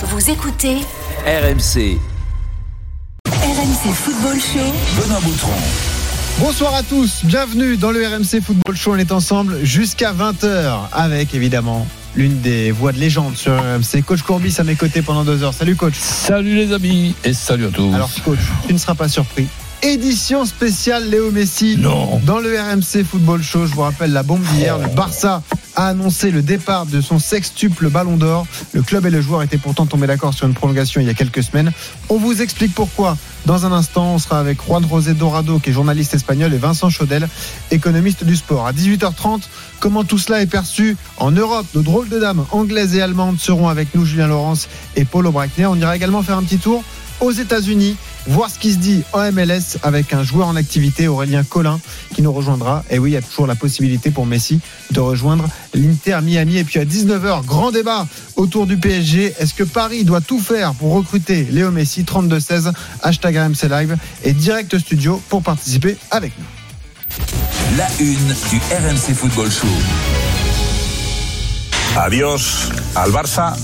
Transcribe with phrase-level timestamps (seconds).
[0.00, 0.76] Vous écoutez
[1.26, 1.98] RMC,
[3.26, 5.02] RMC Football Show.
[5.02, 5.50] Benoît Boutron.
[6.38, 8.92] Bonsoir à tous, bienvenue dans le RMC Football Show.
[8.92, 11.84] On est ensemble jusqu'à 20h avec évidemment
[12.14, 14.04] l'une des voix de légende sur RMC.
[14.06, 15.52] Coach Courbis à mes côtés pendant deux heures.
[15.52, 15.94] Salut coach.
[15.98, 17.92] Salut les amis et salut à tous.
[17.92, 18.38] Alors coach,
[18.68, 19.48] tu ne seras pas surpris.
[19.82, 22.20] Édition spéciale Léo Messi Non.
[22.24, 23.66] dans le RMC Football Show.
[23.66, 24.76] Je vous rappelle la bombe d'hier.
[24.76, 25.40] Le Barça
[25.76, 28.44] a annoncé le départ de son sextuple ballon d'or.
[28.72, 31.14] Le club et le joueur étaient pourtant tombés d'accord sur une prolongation il y a
[31.14, 31.70] quelques semaines.
[32.08, 33.16] On vous explique pourquoi.
[33.46, 36.90] Dans un instant, on sera avec Juan José Dorado, qui est journaliste espagnol, et Vincent
[36.90, 37.28] Chaudel,
[37.70, 38.66] économiste du sport.
[38.66, 39.42] À 18h30,
[39.78, 41.66] comment tout cela est perçu en Europe?
[41.74, 45.66] Nos drôles de dames anglaises et allemandes seront avec nous, Julien Laurence et Paulo Brackner.
[45.66, 46.82] On ira également faire un petit tour
[47.20, 47.96] aux États-Unis,
[48.26, 51.80] voir ce qui se dit en MLS avec un joueur en activité, Aurélien Collin,
[52.14, 52.84] qui nous rejoindra.
[52.90, 54.60] Et oui, il y a toujours la possibilité pour Messi
[54.90, 56.58] de rejoindre l'Inter Miami.
[56.58, 59.34] Et puis à 19h, grand débat autour du PSG.
[59.38, 62.02] Est-ce que Paris doit tout faire pour recruter Léo Messi?
[62.02, 62.72] 32-16,
[63.02, 66.44] hashtag RMC Live et direct studio pour participer avec nous.
[67.76, 69.66] La une du RMC Football Show.
[71.96, 73.56] Adiós al Barça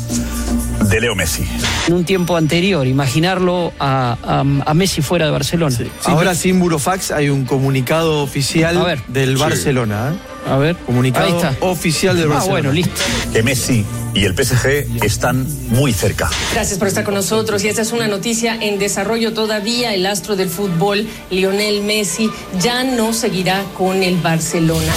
[0.89, 1.45] de Leo Messi.
[1.89, 5.77] en un tiempo anterior, imaginarlo a, a- a Messi fuera de Barcelona.
[6.05, 9.03] Ahora sin burofax hay un comunicado oficial A ver.
[9.09, 10.13] del Barcelona.
[10.15, 10.51] ¿eh?
[10.51, 11.55] A ver, Comunicado ahí está.
[11.61, 12.61] oficial del Ah, Barcelona.
[12.69, 13.01] bueno, listo.
[13.33, 16.29] Que Messi y el PSG están muy cerca.
[16.53, 19.95] Gracias por estar con nosotros y esta es una noticia en desarrollo todavía.
[19.95, 24.93] El astro del fútbol, Lionel Messi, ya no seguirá con el Barcelona.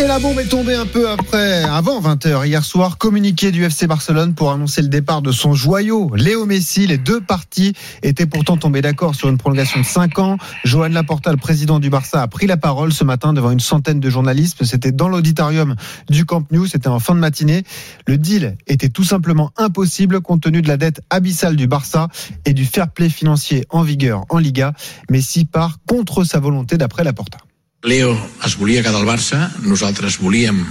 [0.00, 3.86] Et la bombe est tombée un peu après, avant 20h hier soir, communiqué du FC
[3.86, 6.86] Barcelone pour annoncer le départ de son joyau, Léo Messi.
[6.86, 10.38] Les deux parties étaient pourtant tombés d'accord sur une prolongation de 5 ans.
[10.64, 14.00] Johan Laporta, le président du Barça, a pris la parole ce matin devant une centaine
[14.00, 14.64] de journalistes.
[14.64, 15.76] C'était dans l'auditorium
[16.08, 17.64] du Camp Nou, c'était en fin de matinée.
[18.06, 22.08] Le deal était tout simplement impossible compte tenu de la dette abyssale du Barça
[22.46, 24.72] et du fair play financier en vigueur en Liga.
[25.10, 27.36] Messi part contre sa volonté d'après Laporta.
[27.82, 28.14] Leo
[28.44, 30.66] es volia quedar al Barça, nosaltres volíem.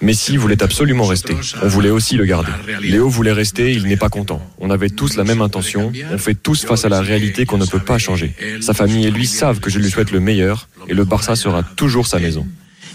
[0.00, 1.36] Messi voulait absolument rester.
[1.62, 2.52] On voulait aussi le garder.
[2.80, 4.40] Léo voulait rester, il n'est pas content.
[4.58, 5.92] On avait tous la même intention.
[6.12, 8.36] On fait tous face à la réalité qu'on ne peut pas changer.
[8.60, 11.64] Sa famille et lui savent que je lui souhaite le meilleur et le Barça sera
[11.64, 12.46] toujours sa maison.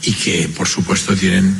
[0.08, 1.54] Y que, por supuesto, tienen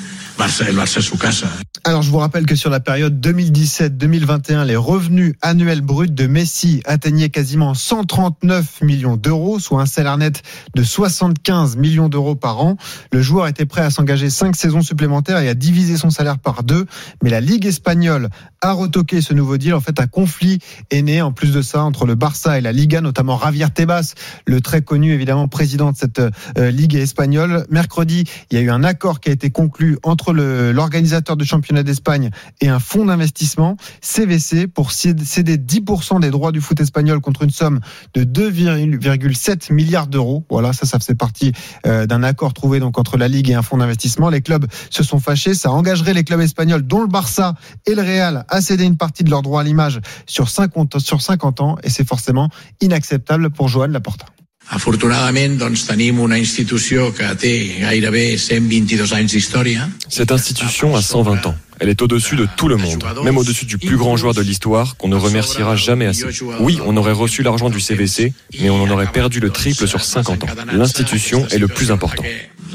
[1.02, 1.48] Su casa.
[1.84, 6.84] Alors, je vous rappelle que sur la période 2017-2021, les revenus annuels bruts de Messi
[6.86, 10.44] atteignaient quasiment 139 millions d'euros, soit un salaire net
[10.76, 12.78] de 75 millions d'euros par an.
[13.12, 16.62] Le joueur était prêt à s'engager cinq saisons supplémentaires et à diviser son salaire par
[16.62, 16.86] deux.
[17.24, 18.30] Mais la Ligue espagnole
[18.62, 19.74] a retoqué ce nouveau deal.
[19.74, 20.60] En fait, un conflit
[20.92, 24.14] est né en plus de ça entre le Barça et la Liga, notamment Javier Tebas,
[24.46, 27.66] le très connu évidemment président de cette euh, Ligue espagnole.
[27.72, 31.84] Mercredi, il y a eu un accord qui a été conclu entre l'organisateur du championnat
[31.84, 32.30] d'Espagne
[32.62, 37.44] et un fonds d'investissement, CVC, pour céder céder 10% des droits du foot espagnol contre
[37.44, 37.80] une somme
[38.14, 40.46] de 2,7 milliards d'euros.
[40.50, 41.54] Voilà, ça, ça faisait partie
[41.86, 44.30] euh, d'un accord trouvé donc entre la Ligue et un fonds d'investissement.
[44.30, 45.54] Les clubs se sont fâchés.
[45.54, 47.56] Ça engagerait les clubs espagnols, dont le Barça
[47.86, 51.22] et le Real, à céder une partie de leurs droits à l'image sur 50, sur
[51.22, 51.78] 50 ans.
[51.84, 52.50] Et c'est forcément
[52.82, 54.26] inacceptable pour Joan Laporta.
[54.72, 57.52] Afortunadament, doncs, tenim una institució que té
[57.82, 59.90] gairebé 122 anys d'història.
[60.08, 61.56] Cette institution a 120 ans.
[61.82, 64.96] Elle est au-dessus de tout le monde, même au-dessus du plus grand joueur de l'histoire
[64.98, 66.26] qu'on ne remerciera jamais assez.
[66.60, 70.04] Oui, on aurait reçu l'argent du CVC, mais on en aurait perdu le triple sur
[70.04, 70.48] 50 ans.
[70.72, 72.24] L'institution est le plus important.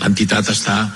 [0.03, 0.91] L'entitat està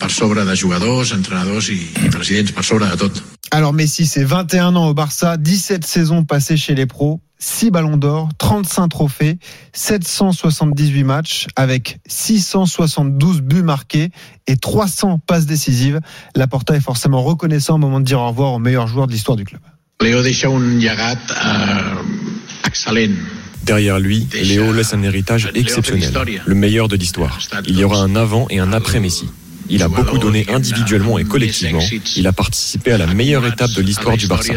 [0.00, 3.22] per sobre de jugadors, entrenadors i, i presidents, per sobre de tot.
[3.52, 7.96] Alors Messi, c'est 21 ans au Barça, 17 saisons passées chez les pros, 6 ballons
[7.96, 9.38] d'or, 35 trophées,
[9.72, 14.10] 778 matchs avec 672 buts marqués
[14.46, 16.00] et 300 passes décisives.
[16.36, 19.36] Laporta est forcément reconnaissant au moment de dire au revoir au meilleur joueur de l'histoire
[19.36, 19.60] du club.
[20.02, 23.16] Leo deixa un llegat eh, excel·lent.
[23.62, 26.12] Derrière lui, Léo laisse un héritage exceptionnel,
[26.44, 27.38] le meilleur de l'histoire.
[27.66, 29.28] Il y aura un avant et un après Messi.
[29.70, 31.80] Il a beaucoup donné individuellement et collectivement.
[32.16, 34.52] Il a participé à la meilleure étape de l'histoire du Barça.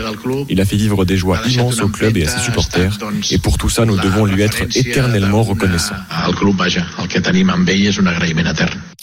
[0.49, 2.97] Il a fait vivre des joies immenses au club et à ses supporters.
[3.31, 5.95] Et pour tout ça, nous devons lui être éternellement reconnaissants.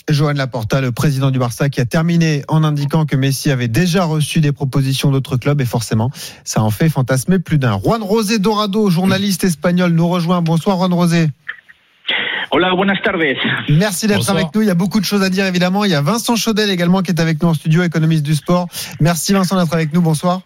[0.09, 4.05] Joan Laporta, le président du Barça, qui a terminé en indiquant que Messi avait déjà
[4.05, 6.11] reçu des propositions d'autres clubs et forcément,
[6.43, 7.79] ça en fait fantasmer plus d'un.
[7.79, 10.43] Juan Rosé Dorado, journaliste espagnol, nous rejoint.
[10.43, 11.29] Bonsoir Juan Rosé.
[12.53, 13.23] Hola, buenas tardes.
[13.69, 14.37] Merci d'être Bonsoir.
[14.37, 14.63] avec nous.
[14.63, 15.85] Il y a beaucoup de choses à dire évidemment.
[15.85, 18.67] Il y a Vincent Chaudel également qui est avec nous en studio, économiste du sport.
[19.01, 20.01] Merci Vincent d'être avec nous.
[20.01, 20.43] Bonsoir.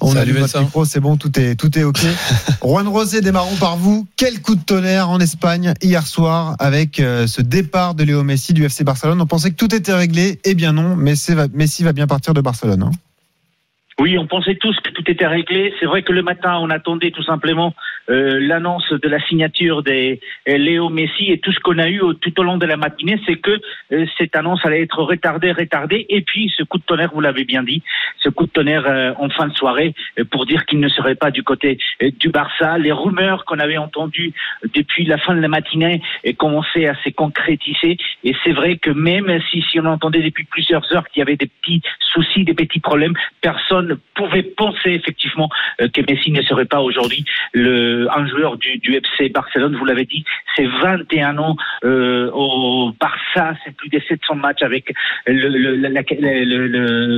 [0.00, 0.64] On a Salut, vu votre Vincent.
[0.64, 1.98] micro, c'est bon, tout est, tout est OK.
[2.62, 4.06] Juan Rosé, démarrons par vous.
[4.16, 8.54] Quel coup de tonnerre en Espagne hier soir avec euh, ce départ de Léo Messi
[8.54, 9.20] du FC Barcelone?
[9.20, 10.40] On pensait que tout était réglé.
[10.44, 12.84] Eh bien non, Messi va, Messi va bien partir de Barcelone.
[12.84, 12.90] hein.
[14.00, 15.74] Oui, on pensait tous que tout était réglé.
[15.80, 17.74] C'est vrai que le matin, on attendait tout simplement
[18.10, 22.00] euh, l'annonce de la signature des euh, Léo Messi et tout ce qu'on a eu
[22.20, 23.60] tout au long de la matinée, c'est que
[23.92, 26.06] euh, cette annonce allait être retardée, retardée.
[26.08, 27.82] Et puis, ce coup de tonnerre, vous l'avez bien dit,
[28.20, 29.94] ce coup de tonnerre en fin de soirée
[30.30, 31.78] pour dire qu'il ne serait pas du côté
[32.18, 32.78] du Barça.
[32.78, 34.32] Les rumeurs qu'on avait entendues
[34.74, 36.02] depuis la fin de la matinée
[36.36, 37.96] commençaient à se concrétiser.
[38.24, 41.36] Et c'est vrai que même si, si on entendait depuis plusieurs heures qu'il y avait
[41.36, 46.66] des petits soucis, des petits problèmes, personne ne pouvait penser effectivement que Messi ne serait
[46.66, 49.76] pas aujourd'hui le un joueur du, FC Barcelone.
[49.76, 50.24] Vous l'avez dit,
[50.56, 54.92] c'est 21 ans euh, au Barça, c'est plus de 700 matchs avec
[55.26, 55.78] le,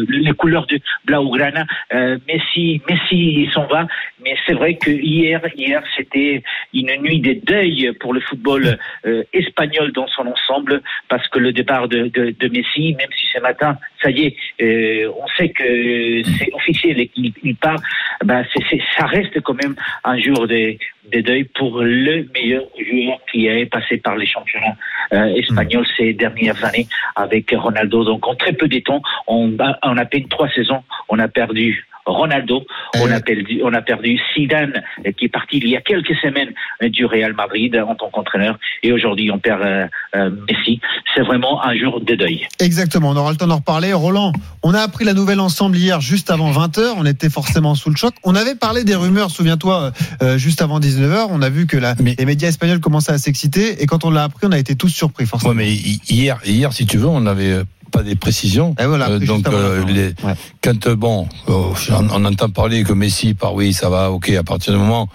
[0.09, 1.65] les couleurs du Blaugrana.
[1.93, 3.87] Euh, Messi, Messi s'en va,
[4.23, 6.43] mais c'est vrai que hier, hier c'était
[6.75, 11.53] une nuit de deuil pour le football euh, espagnol dans son ensemble, parce que le
[11.53, 15.51] départ de, de, de Messi, même si ce matin, ça y est, euh, on sait
[15.51, 17.81] que c'est officiel et qu'il part,
[18.25, 19.75] ben c'est, ça reste quand même
[20.05, 20.77] un jour de,
[21.13, 24.77] de, deuil pour le meilleur joueur qui est passé par les championnats
[25.13, 28.05] euh, espagnols ces dernières années avec Ronaldo.
[28.05, 31.85] Donc en très peu de temps, on, on a peine trois saisons, on a perdu
[32.07, 32.65] Ronaldo.
[32.97, 34.83] On, a perdu, on a perdu Zidane,
[35.17, 36.53] qui est parti il y a quelques semaines
[36.83, 38.59] du Real Madrid en tant qu'entraîneur.
[38.83, 40.81] Et aujourd'hui, on perd euh, euh, Messi.
[41.15, 42.47] C'est vraiment un jour de deuil.
[42.59, 43.11] Exactement.
[43.11, 43.93] On aura le temps d'en reparler.
[43.93, 44.33] Roland,
[44.63, 46.95] on a appris la nouvelle ensemble hier, juste avant 20h.
[46.97, 48.15] On était forcément sous le choc.
[48.25, 49.93] On avait parlé des rumeurs, souviens-toi,
[50.23, 51.27] euh, juste avant 19h.
[51.31, 53.83] On a vu que la, les médias espagnols commençaient à s'exciter.
[53.83, 55.53] Et quand on l'a appris, on a été tous surpris, forcément.
[55.53, 58.75] Ouais, mais hier, hier, si tu veux, on avait pas des précisions.
[58.79, 60.35] Voilà, euh, donc, euh, les, ouais.
[60.63, 64.31] quand bon, on, on, entend parler que Messi, par oui, ça va, ok.
[64.31, 65.09] À partir du moment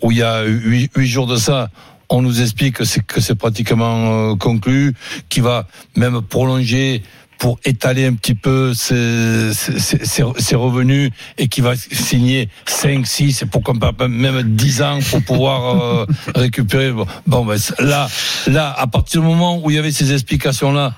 [0.00, 1.70] où il y a huit, huit jours de ça,
[2.08, 4.94] on nous explique que c'est que c'est pratiquement euh, conclu,
[5.28, 5.66] qu'il va
[5.96, 7.02] même prolonger
[7.38, 13.06] pour étaler un petit peu ses, ses, ses, ses revenus et qui va signer 5,
[13.06, 16.92] 6 et pourquoi pas même 10 ans pour pouvoir euh, récupérer.
[17.26, 18.08] Bon, ben, là,
[18.48, 20.94] là, à partir du moment où il y avait ces explications-là,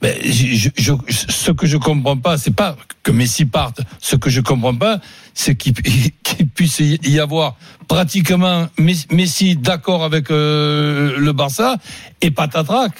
[0.00, 3.80] ben, je, je, ce que je comprends pas, c'est pas que Messi parte.
[3.98, 5.00] Ce que je comprends pas,
[5.34, 5.74] c'est qu'il
[6.22, 7.56] qu puisse y avoir
[7.88, 11.76] pratiquement Messi d'accord avec euh, le Barça
[12.20, 12.92] et patatrac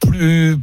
[0.00, 0.56] plus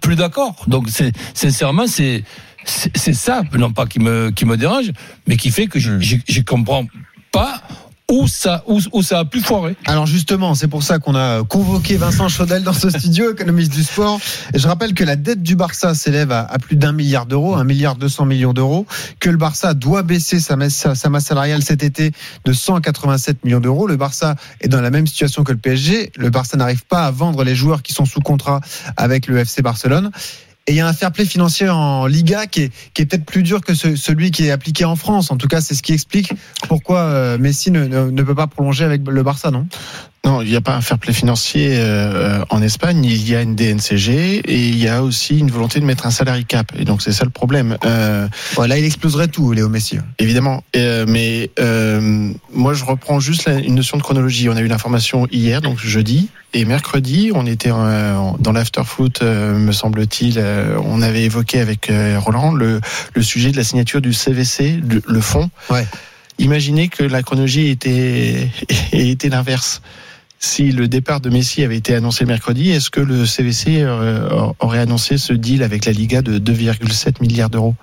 [0.00, 0.56] plus, d'accord.
[0.66, 0.88] Donc
[1.34, 2.24] sincèrement c'est
[2.64, 4.92] c'est ça non pas qui me qui me dérange,
[5.26, 6.86] mais qui fait que je je comprends
[7.32, 7.62] pas
[8.10, 8.62] où ça,
[9.10, 9.76] a pu foirer.
[9.86, 13.82] Alors justement, c'est pour ça qu'on a convoqué Vincent Chaudel dans ce studio, économiste du
[13.82, 14.20] sport.
[14.52, 17.64] Et je rappelle que la dette du Barça s'élève à, plus d'un milliard d'euros, un
[17.64, 18.86] milliard deux cents millions d'euros,
[19.20, 22.12] que le Barça doit baisser sa masse, sa masse salariale cet été
[22.44, 23.86] de 187 millions d'euros.
[23.86, 26.12] Le Barça est dans la même situation que le PSG.
[26.16, 28.60] Le Barça n'arrive pas à vendre les joueurs qui sont sous contrat
[28.96, 30.10] avec le FC Barcelone.
[30.70, 33.60] Et il y a un fair play financier en Liga qui est, peut-être plus dur
[33.60, 35.32] que ce, celui qui est appliqué en France.
[35.32, 36.32] En tout cas, c'est ce qui explique
[36.68, 39.66] pourquoi euh, Messi ne, peut pas prolonger avec le Barça, non?
[40.24, 43.04] Non, il n'y a pas un fair play financier euh, en Espagne.
[43.04, 46.10] Il y a une DNCG et il y a aussi une volonté de mettre un
[46.10, 46.72] salary cap.
[46.78, 47.78] Et donc c'est ça le problème.
[47.86, 49.98] Euh, voilà, il exploserait tout, Léo Messi.
[50.18, 50.62] Évidemment.
[50.76, 54.50] Euh, mais euh, moi, je reprends juste la, une notion de chronologie.
[54.50, 59.56] On a eu l'information hier, donc jeudi, et mercredi, on était en, dans l'afterfoot, euh,
[59.56, 60.34] me semble-t-il.
[60.36, 62.80] Euh, on avait évoqué avec Roland le,
[63.14, 65.48] le, sujet de la signature du CVC, le, le fonds.
[65.70, 65.86] Ouais.
[66.38, 68.50] Imaginez que la chronologie était
[68.92, 69.80] était l'inverse
[70.42, 73.86] si le départ de Messi avait été annoncé mercredi, est-ce que le CVC
[74.58, 77.74] aurait annoncé ce deal avec la Liga de 2,7 milliards d'euros?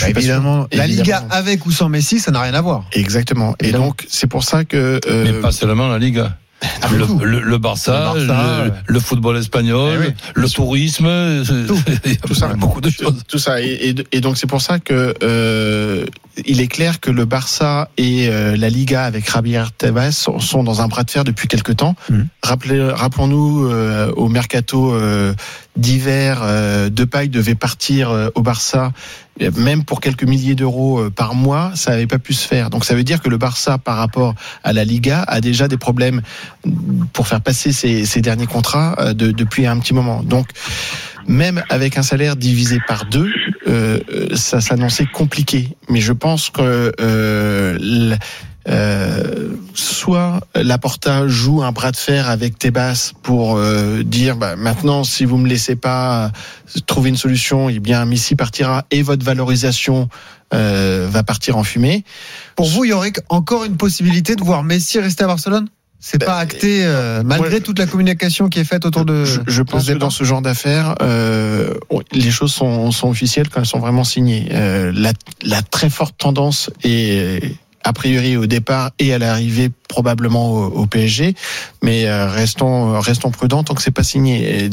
[0.00, 2.84] Bah Évidemment, la Liga avec ou sans Messi, ça n'a rien à voir.
[2.92, 3.54] Exactement.
[3.60, 4.98] Et donc, c'est pour ça que...
[5.06, 5.24] Euh...
[5.24, 6.36] Mais pas seulement la Liga.
[6.82, 8.76] Ah, le, le, le, Barça, le, Barça, le, ouais.
[8.86, 11.78] le football espagnol, eh oui, le tourisme, tout,
[12.26, 13.22] tout ça, beaucoup de choses.
[13.28, 16.06] Tout ça, et, et, et donc c'est pour ça que euh,
[16.44, 20.62] il est clair que le Barça et euh, la Liga avec Javier Tebas sont, sont,
[20.62, 21.94] dans un bras de fer depuis quelque temps.
[22.10, 22.22] Mmh.
[22.42, 25.32] Rappelons-nous euh, au mercato euh,
[25.76, 28.92] d'hiver, euh, Depay devait partir euh, au Barça,
[29.56, 32.70] même pour quelques milliers d'euros euh, par mois, ça n'avait pas pu se faire.
[32.70, 35.76] Donc ça veut dire que le Barça, par rapport à la Liga, a déjà des
[35.76, 36.22] problèmes
[37.12, 40.22] pour faire passer ses, ses derniers contrats euh, de, depuis un petit moment.
[40.22, 40.48] Donc
[41.28, 43.32] même avec un salaire divisé par deux,
[43.66, 44.00] euh,
[44.34, 45.76] ça s'annonçait compliqué.
[45.88, 48.16] Mais je pense que euh,
[48.68, 55.04] euh, soit Laporta joue un bras de fer avec Tebas pour euh, dire bah, maintenant
[55.04, 56.32] si vous me laissez pas
[56.86, 60.08] trouver une solution, eh bien Messi partira et votre valorisation
[60.52, 62.04] euh, va partir en fumée.
[62.56, 65.68] Pour vous, il y aurait encore une possibilité de voir Messi rester à Barcelone?
[66.08, 69.24] C'est pas acté euh, malgré toute la communication qui est faite autour de.
[69.24, 71.74] Je, je pense que dans ce genre d'affaires, euh,
[72.12, 74.46] les choses sont, sont officielles quand elles sont vraiment signées.
[74.52, 80.52] Euh, la, la très forte tendance est a priori au départ et à l'arrivée probablement
[80.52, 81.34] au, au PSG,
[81.82, 84.66] mais euh, restons restons prudents tant que c'est pas signé.
[84.66, 84.70] Et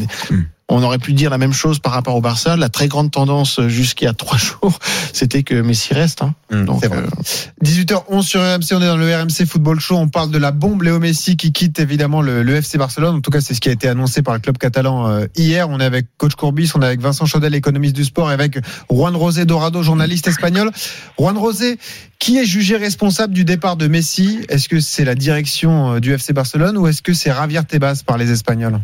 [0.70, 2.56] On aurait pu dire la même chose par rapport au Barça.
[2.56, 4.80] La très grande tendance jusqu'à trois jours,
[5.12, 6.22] c'était que Messi reste.
[6.22, 6.34] Hein.
[6.52, 7.00] Donc, c'est vrai.
[7.00, 9.98] euh, 18h11 sur RMC, on est dans le RMC Football Show.
[9.98, 13.16] On parle de la bombe Léo Messi qui quitte évidemment le, le FC Barcelone.
[13.18, 15.70] En tout cas, c'est ce qui a été annoncé par le club catalan euh, hier.
[15.70, 18.58] On est avec coach Courbis, on est avec Vincent Chaudel, économiste du sport, et avec
[18.90, 20.72] Juan Rosé Dorado, journaliste espagnol.
[21.20, 21.78] Juan Rosé,
[22.20, 24.46] qui est jugé responsable du départ de Messi?
[24.50, 28.02] Est-ce que c'est la direction euh, du FC Barcelone ou est-ce que c'est Javier Tebas
[28.06, 28.80] par les Espagnols?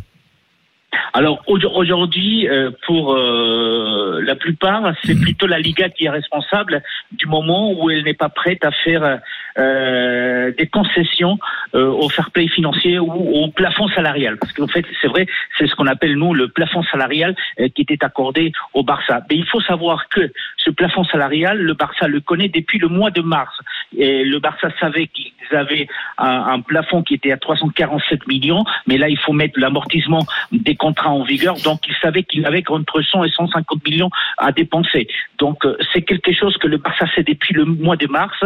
[1.14, 6.84] Alors au- aujourd'hui, euh, pour euh, la plupart, c'est plutôt la Liga qui est responsable
[7.12, 9.20] du moment où elle n'est pas prête à faire
[9.58, 11.38] euh, des concessions
[11.74, 14.38] au fair play financier ou au plafond salarial.
[14.38, 17.36] Parce qu'en fait, c'est vrai, c'est ce qu'on appelle nous le plafond salarial
[17.76, 19.22] qui était accordé au Barça.
[19.30, 20.32] Mais il faut savoir que
[20.70, 23.56] ce plafond salarial, le Barça le connaît depuis le mois de mars.
[23.98, 25.88] Et le Barça savait qu'ils avaient
[26.20, 31.10] un, plafond qui était à 347 millions, mais là il faut mettre l'amortissement des contrats
[31.10, 31.56] en vigueur.
[31.64, 35.08] Donc il savait qu'il avait entre 100 et 150 millions à dépenser.
[35.40, 38.38] Donc euh, c'est quelque chose que le Barça sait depuis le mois de mars,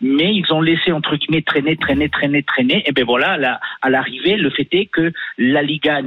[0.00, 2.84] mais ils ont laissé entre guillemets traîner, traîner, traîner, traîner.
[2.86, 6.00] Et ben voilà, à la- à l'arrivée, le fait est que la Liga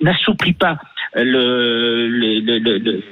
[0.00, 0.78] n'assouplit pas
[1.16, 3.02] le, le- le- le-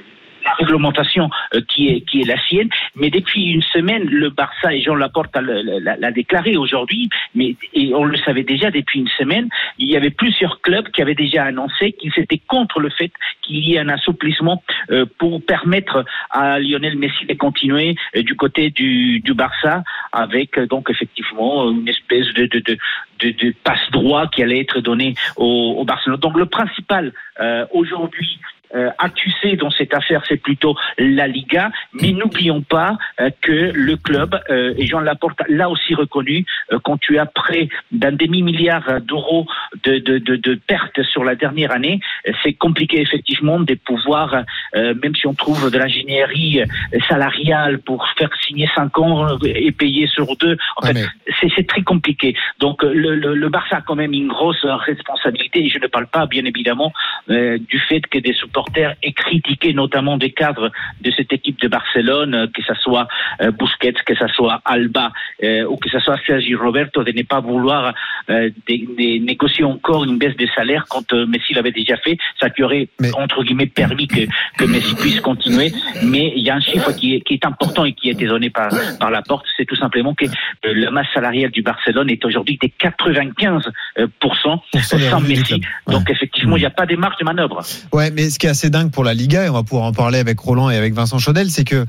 [0.49, 4.73] la réglementation euh, qui est qui est la sienne, mais depuis une semaine, le Barça
[4.73, 9.13] et Jean Laporte l'a l'a déclaré aujourd'hui, mais et on le savait déjà depuis une
[9.21, 13.11] semaine, il y avait plusieurs clubs qui avaient déjà annoncé qu'ils étaient contre le fait
[13.41, 18.35] qu'il y ait un assouplissement euh, pour permettre à Lionel Messi de continuer euh, du
[18.35, 22.77] côté du, du Barça avec donc effectivement une espèce de, de, de,
[23.21, 26.19] de, de passe droit qui allait être donné au, au Barcelone.
[26.19, 28.39] Donc le principal euh, aujourd'hui
[28.75, 31.71] euh, accusé dans cette affaire, c'est plutôt la Liga.
[31.93, 36.79] Mais n'oublions pas euh, que le club, euh, et Jean Laporte l'a aussi reconnu, euh,
[36.83, 39.47] quand tu as près d'un demi-milliard d'euros
[39.83, 44.43] de, de, de, de pertes sur la dernière année, euh, c'est compliqué effectivement de pouvoir,
[44.75, 46.61] euh, même si on trouve de l'ingénierie
[47.07, 51.07] salariale pour faire signer cinq ans et payer sur deux, en fait,
[51.39, 52.35] c'est c'est très compliqué.
[52.59, 56.07] Donc le, le, le Barça a quand même une grosse responsabilité et je ne parle
[56.07, 56.93] pas bien évidemment
[57.29, 61.67] euh, du fait que des supporters aient critiqué notamment des cadres de cette équipe de
[61.67, 63.07] Barcelone, euh, que ce soit
[63.41, 65.11] euh, Busquets, que ce soit Alba
[65.43, 67.93] euh, ou que ce soit Sergi Roberto, de ne pas vouloir
[68.29, 72.63] des- des- négocier encore une baisse de salaire quand Messi l'avait déjà fait, ça qui
[72.63, 74.21] aurait entre guillemets permis que,
[74.57, 75.71] que Messi puisse continuer.
[76.03, 78.25] Mais il y a un chiffre qui est, qui est important et qui a été
[78.27, 80.25] donné par, par la porte, c'est tout simplement que
[80.63, 83.61] la masse salariale du Barcelone est aujourd'hui de 95%
[83.99, 85.61] euh, pour cent, des sans Messi.
[85.87, 87.61] Donc effectivement, il n'y a pas de marge de manœuvre.
[87.93, 89.93] Ouais, mais ce qui est assez dingue pour la Liga, et on va pouvoir en
[89.93, 91.85] parler avec Roland et avec Vincent Chaudel, c'est que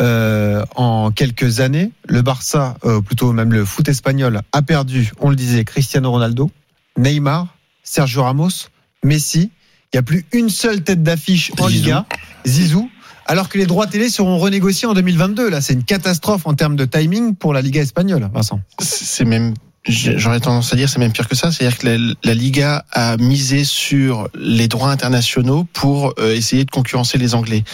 [0.00, 5.30] euh, en quelques années, le Barça, euh, plutôt même le foot espagnol, a perdu, on
[5.30, 6.50] le disait, Cristiano Ronaldo,
[6.98, 7.48] Neymar,
[7.82, 8.68] Sergio Ramos,
[9.02, 9.50] Messi.
[9.92, 12.06] Il n'y a plus une seule tête d'affiche en Liga,
[12.46, 12.90] Zizou.
[13.26, 15.48] Alors que les droits télé seront renégociés en 2022.
[15.48, 18.60] Là, c'est une catastrophe en termes de timing pour la Liga espagnole, Vincent.
[18.80, 19.54] c'est même
[19.84, 23.64] j'aurais tendance à dire c'est même pire que ça c'est-à-dire que la, Liga a misé
[23.64, 27.64] sur les droits internationaux pour euh, essayer de concurrencer les Anglais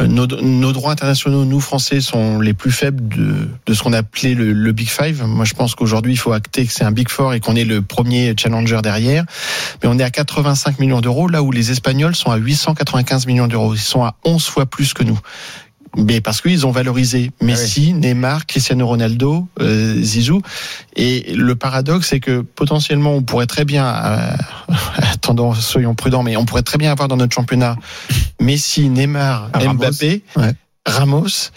[0.00, 3.92] Euh, nos, nos droits internationaux, nous Français, sont les plus faibles de, de ce qu'on
[3.92, 5.24] appelait le, le Big Five.
[5.24, 7.64] Moi, je pense qu'aujourd'hui, il faut acter que c'est un Big Four et qu'on est
[7.64, 9.24] le premier challenger derrière.
[9.82, 13.48] Mais on est à 85 millions d'euros, là où les Espagnols sont à 895 millions
[13.48, 13.74] d'euros.
[13.74, 15.18] Ils sont à 11 fois plus que nous.
[15.96, 20.42] Mais parce qu'ils ont valorisé Messi, Neymar, Cristiano Ronaldo, euh, Zizou.
[20.96, 24.30] Et le paradoxe, c'est que potentiellement, on pourrait très bien, euh,
[24.96, 27.76] attendons, soyons prudents, mais on pourrait très bien avoir dans notre championnat
[28.40, 29.74] Messi, Neymar, Ramos.
[29.74, 30.52] Mbappé, Ouais.
[30.86, 31.50] Ramos.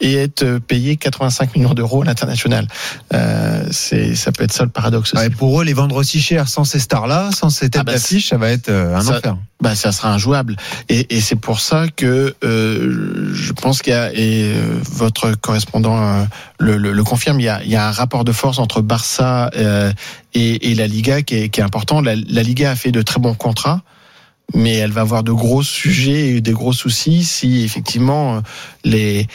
[0.00, 2.68] Et être payé 85 millions d'euros à l'international.
[3.14, 5.22] Euh, c'est, ça peut être ça le paradoxe aussi.
[5.22, 7.92] Ouais, pour eux, les vendre aussi cher sans ces stars-là, sans ces têtes Ah bah,
[7.92, 9.36] d'affiche, ça va être euh, un ça, enfer.
[9.62, 10.56] Bah, ça sera injouable.
[10.90, 15.32] Et, et c'est pour ça que euh, je pense qu'il y a, et euh, votre
[15.32, 16.24] correspondant euh,
[16.58, 18.82] le, le, le confirme, il y, a, il y a un rapport de force entre
[18.82, 19.90] Barça euh,
[20.34, 22.02] et, et la Liga qui est, qui est important.
[22.02, 23.80] La, la Liga a fait de très bons contrats.
[24.54, 28.42] Mais elle va avoir de gros sujets et des gros soucis si effectivement
[28.84, 29.26] les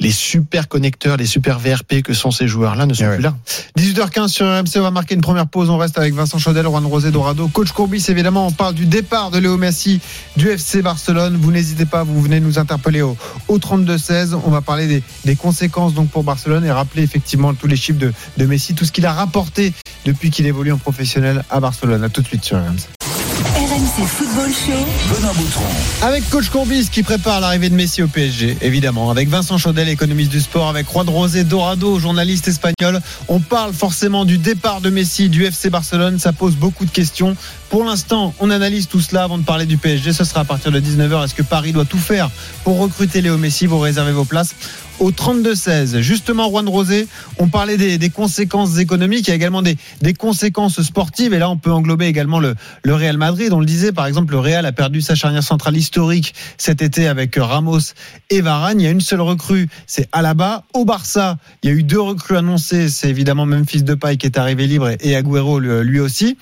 [0.00, 3.34] les super connecteurs, les super VRP que sont ces joueurs-là ne sont plus là.
[3.78, 5.70] 18h15 sur RMC, on va marquer une première pause.
[5.70, 7.48] On reste avec Vincent Chaudel, Juan Rosé Dorado.
[7.48, 10.00] Coach Courbis, évidemment, on parle du départ de Léo Messi
[10.36, 11.36] du FC Barcelone.
[11.40, 13.16] Vous n'hésitez pas, vous venez nous interpeller au,
[13.48, 14.38] au 32-16.
[14.44, 17.98] On va parler des, des conséquences donc pour Barcelone et rappeler effectivement tous les chiffres
[17.98, 19.72] de, de Messi, tout ce qu'il a rapporté
[20.04, 22.02] depuis qu'il évolue en professionnel à Barcelone.
[22.04, 23.03] À tout de suite sur RMC.
[23.96, 25.14] RMC Football Show.
[25.14, 25.64] Benoît Boutron.
[26.02, 29.10] Avec coach Courbis qui prépare l'arrivée de Messi au PSG, évidemment.
[29.10, 30.68] Avec Vincent Chaudel, économiste du sport.
[30.68, 33.00] Avec Juan Rosé Dorado, journaliste espagnol.
[33.28, 36.18] On parle forcément du départ de Messi du FC Barcelone.
[36.18, 37.36] Ça pose beaucoup de questions.
[37.70, 40.12] Pour l'instant, on analyse tout cela avant de parler du PSG.
[40.12, 41.24] Ce sera à partir de 19h.
[41.24, 42.30] Est-ce que Paris doit tout faire
[42.64, 44.54] pour recruter Léo Messi Vous réservez vos places
[45.00, 46.00] au 32-16.
[46.00, 47.06] Justement, Juan Rosé,
[47.38, 49.76] on parlait des, conséquences économiques, il y a également des,
[50.18, 52.54] conséquences sportives, et là on peut englober également le,
[52.86, 53.52] Real Madrid.
[53.52, 57.08] On le disait, par exemple, le Real a perdu sa charnière centrale historique cet été
[57.08, 57.94] avec Ramos
[58.30, 58.80] et Varane.
[58.80, 60.64] Il y a une seule recrue, c'est Alaba.
[60.74, 64.38] Au Barça, il y a eu deux recrues annoncées, c'est évidemment Memphis Depay qui est
[64.38, 66.36] arrivé libre et Agüero lui aussi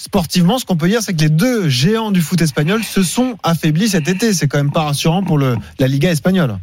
[0.00, 3.36] sportivement, ce qu'on peut dire, c'est que les deux géants du foot espagnol se sont
[3.42, 4.32] affaiblis cet été.
[4.32, 6.56] C'est quand même pas rassurant pour la Liga espagnole.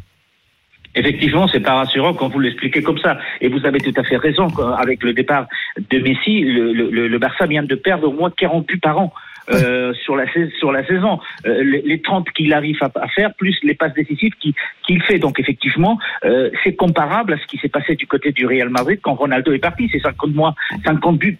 [0.98, 3.18] Effectivement, c'est pas rassurant quand vous l'expliquez comme ça.
[3.40, 4.48] Et vous avez tout à fait raison.
[4.78, 5.46] Avec le départ
[5.90, 9.12] de Messi, le, le, le Barça vient de perdre au moins 40 buts par an.
[9.50, 10.26] Euh, sur la
[10.58, 13.94] sur la saison, euh, les, les, 30 qu'il arrive à, à, faire plus les passes
[13.94, 15.18] décisives qu'il fait.
[15.18, 18.98] Donc effectivement, euh, c'est comparable à ce qui s'est passé du côté du Real Madrid
[19.00, 19.88] quand Ronaldo est parti.
[19.90, 21.38] C'est 50 mois, 50 buts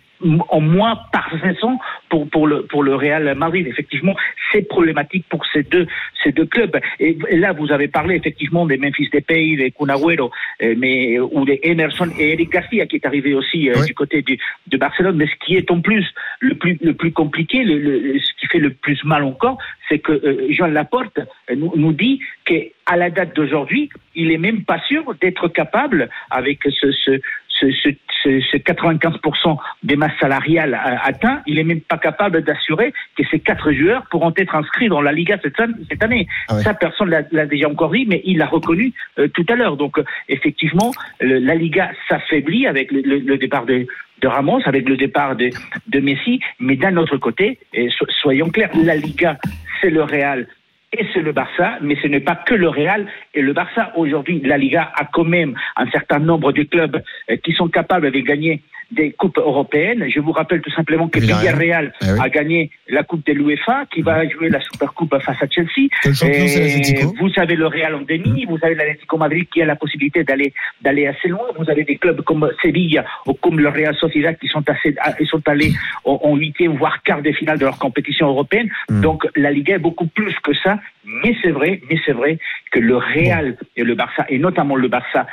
[0.49, 3.67] en moins par saison pour pour le pour le Real Madrid.
[3.67, 4.15] Effectivement,
[4.53, 5.87] c'est problématique pour ces deux
[6.23, 6.77] ces deux clubs.
[6.99, 10.31] Et, là, vous avez parlé effectivement des Memphis Depay, des Kun Agüero,
[10.63, 13.87] euh, mais ou des Emerson et Eric Garcia qui est arrivé aussi euh, oui.
[13.87, 15.17] du côté du, de Barcelone.
[15.17, 16.07] Mais ce qui est en plus
[16.41, 19.59] le plus le plus compliqué, le, le, ce qui fait le plus mal encore,
[19.89, 21.21] c'est que euh, Jean Laporte
[21.55, 26.61] nous, nous dit qu'à la date d'aujourd'hui, il est même pas sûr d'être capable avec
[26.65, 27.21] ce, ce
[27.61, 27.91] ce, ce,
[28.23, 33.73] ce 95% des masses salariales atteints, il est même pas capable d'assurer que ces quatre
[33.73, 35.57] joueurs pourront être inscrits dans la Liga cette,
[35.89, 36.27] cette année.
[36.49, 36.63] Ah ouais.
[36.63, 39.77] Ça, personne l'a déjà encore dit, mais il l'a reconnu euh, tout à l'heure.
[39.77, 43.87] Donc, euh, effectivement, le, la Liga s'affaiblit avec le, le, le départ de,
[44.21, 45.51] de Ramos, avec le départ de,
[45.89, 46.41] de Messi.
[46.59, 49.39] Mais d'un autre côté, et so, soyons clairs, la Liga,
[49.81, 50.47] c'est le Real
[50.93, 53.93] et c'est le Barça, mais ce n'est pas que le Real et le Barça.
[53.97, 57.03] Aujourd'hui, la Liga a quand même un certain nombre de clubs
[57.45, 60.07] qui sont capables de gagner des coupes européennes.
[60.09, 62.19] Je vous rappelle tout simplement que Villarreal eh oui.
[62.23, 65.89] a gagné la coupe de l'UEFA, qui va jouer la Supercoupe face à Chelsea.
[66.05, 70.25] Et vous savez le Real en demi, vous avez l'Atlético Madrid qui a la possibilité
[70.25, 71.47] d'aller d'aller assez loin.
[71.59, 74.95] Vous avez des clubs comme Sevilla ou comme le Real Sociedad qui sont assez
[75.27, 75.73] sont allés
[76.05, 78.71] en huitième voire quart de finale de leur compétition européenne.
[78.89, 79.01] Mm.
[79.03, 80.79] Donc la Liga est beaucoup plus que ça.
[81.05, 82.39] Mais c'est vrai, mais c'est vrai
[82.71, 85.27] que le Real et le Barça, et notamment le Barça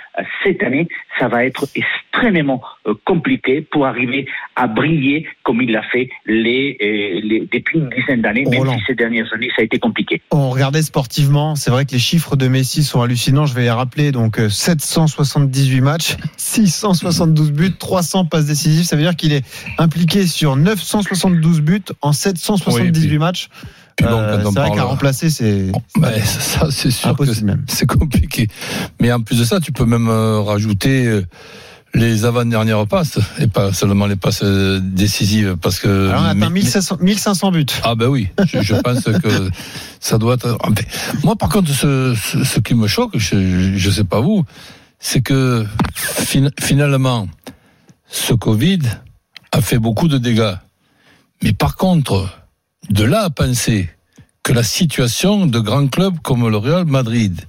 [0.44, 0.88] cette année,
[1.20, 2.62] ça va être extrêmement
[3.04, 8.46] compliqué pour arriver à briller comme il l'a fait les, les, depuis une dizaine d'années,
[8.46, 10.22] même si ces dernières années, ça a été compliqué.
[10.32, 13.72] On regardait sportivement, c'est vrai que les chiffres de Messi sont hallucinants, je vais les
[13.72, 19.46] rappeler, donc 778 matchs, 672 buts, 300 passes décisives, ça veut dire qu'il est
[19.78, 23.50] impliqué sur 972 buts en 778 oui, matchs.
[23.96, 27.26] Puis bon, euh, c'est vrai qu'à remplacer, c'est ouais, ça, c'est sûr que
[27.68, 28.48] c'est compliqué.
[29.00, 31.26] Mais en plus de ça, tu peux même euh, rajouter euh,
[31.94, 36.98] les avant-dernières passes et pas seulement les passes décisives parce que Alors on atteint 1500,
[37.00, 37.66] 1500 buts.
[37.84, 39.50] Ah ben oui, je, je pense que
[40.02, 40.58] ça doit être
[41.24, 44.44] moi par contre ce, ce, ce qui me choque, je je sais pas vous,
[45.00, 47.28] c'est que fin, finalement
[48.08, 48.80] ce Covid
[49.52, 50.56] a fait beaucoup de dégâts.
[51.44, 52.30] Mais par contre,
[52.90, 53.90] de là à penser
[54.44, 57.42] que la situation de grands clubs comme le Real Madrid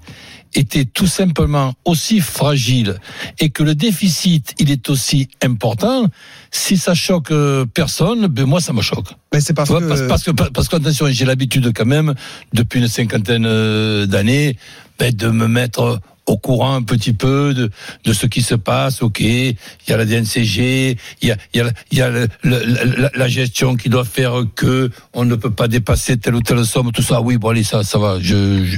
[0.55, 2.97] était tout simplement aussi fragile
[3.39, 6.07] et que le déficit il est aussi important,
[6.51, 7.33] si ça choque
[7.75, 9.09] personne, ben moi ça me choque.
[9.35, 10.07] Mais c'est parce, parce, que...
[10.07, 12.15] parce que parce qu'attention, j'ai l'habitude quand même
[12.55, 14.57] depuis une cinquantaine d'années
[14.99, 17.71] ben, de me mettre au courant un petit peu de,
[18.05, 19.03] de ce qui se passe.
[19.03, 19.57] Ok, il
[19.89, 22.11] y a la DNCG, il y a, il y a, y a
[22.43, 26.65] la, la, gestion qui doit faire que on ne peut pas dépasser telle ou telle
[26.65, 27.21] somme, tout ça.
[27.21, 28.19] Oui, bon allez, ça, ça va.
[28.21, 28.77] Je,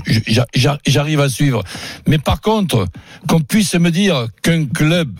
[0.86, 1.62] j'arrive à suivre.
[2.06, 2.86] Mais par contre,
[3.26, 5.18] qu'on puisse me dire qu'un club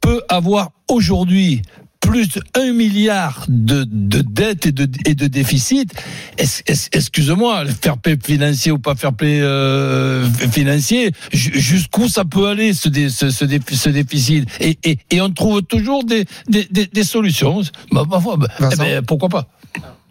[0.00, 1.62] peut avoir aujourd'hui
[2.08, 5.92] plus de 1 milliard de, de dettes et de, et de déficit,
[6.38, 12.48] es, es, excuse-moi, faire play financier ou pas faire play euh, financier, jusqu'où ça peut
[12.48, 14.48] aller ce, dé, ce, ce, dé, ce déficit?
[14.60, 17.60] Et, et, et, on trouve toujours des, des, des, des solutions.
[17.92, 19.48] Bah, bah, bah, eh ben, pourquoi pas?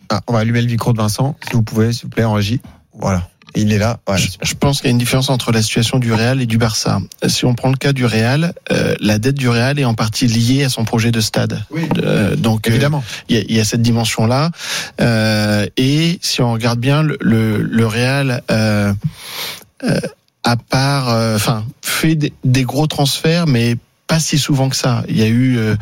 [0.10, 2.34] Ah, On va allumer le micro de Vincent, si vous pouvez, s'il vous plaît, en
[2.34, 2.62] régie.
[2.94, 3.28] Voilà.
[3.56, 4.00] Il est là.
[4.08, 4.18] Ouais.
[4.18, 6.58] Je, je, pense qu'il y a une différence entre la situation du Real et du
[6.58, 7.00] Barça.
[7.28, 10.28] Si on prend le cas du Real, euh, la dette du Real est en partie
[10.28, 11.64] liée à son projet de stade.
[11.72, 14.52] Oui, euh, donc évidemment, il y, y, a cette dimension-là.
[15.02, 18.44] Euh, et si on regarde bien, le, le, le Real
[20.44, 23.76] à part, enfin, fait des, des, gros transferts, mais
[24.08, 25.04] pas si souvent que ça.
[25.10, 25.76] Il y a eu, euh,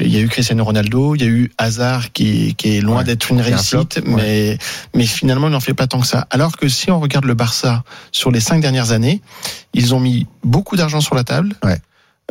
[0.00, 2.98] il y a eu Cristiano Ronaldo, il y a eu Hazard qui, qui est loin
[2.98, 4.58] Ouais, d'être une un réussite, flop, mais
[4.94, 6.26] mais finalement il n'en fait pas tant que ça.
[6.30, 9.22] Alors que si on regarde le Barça sur les cinq dernières années,
[9.74, 11.54] ils ont mis beaucoup d'argent sur la table.
[11.64, 11.78] Ouais.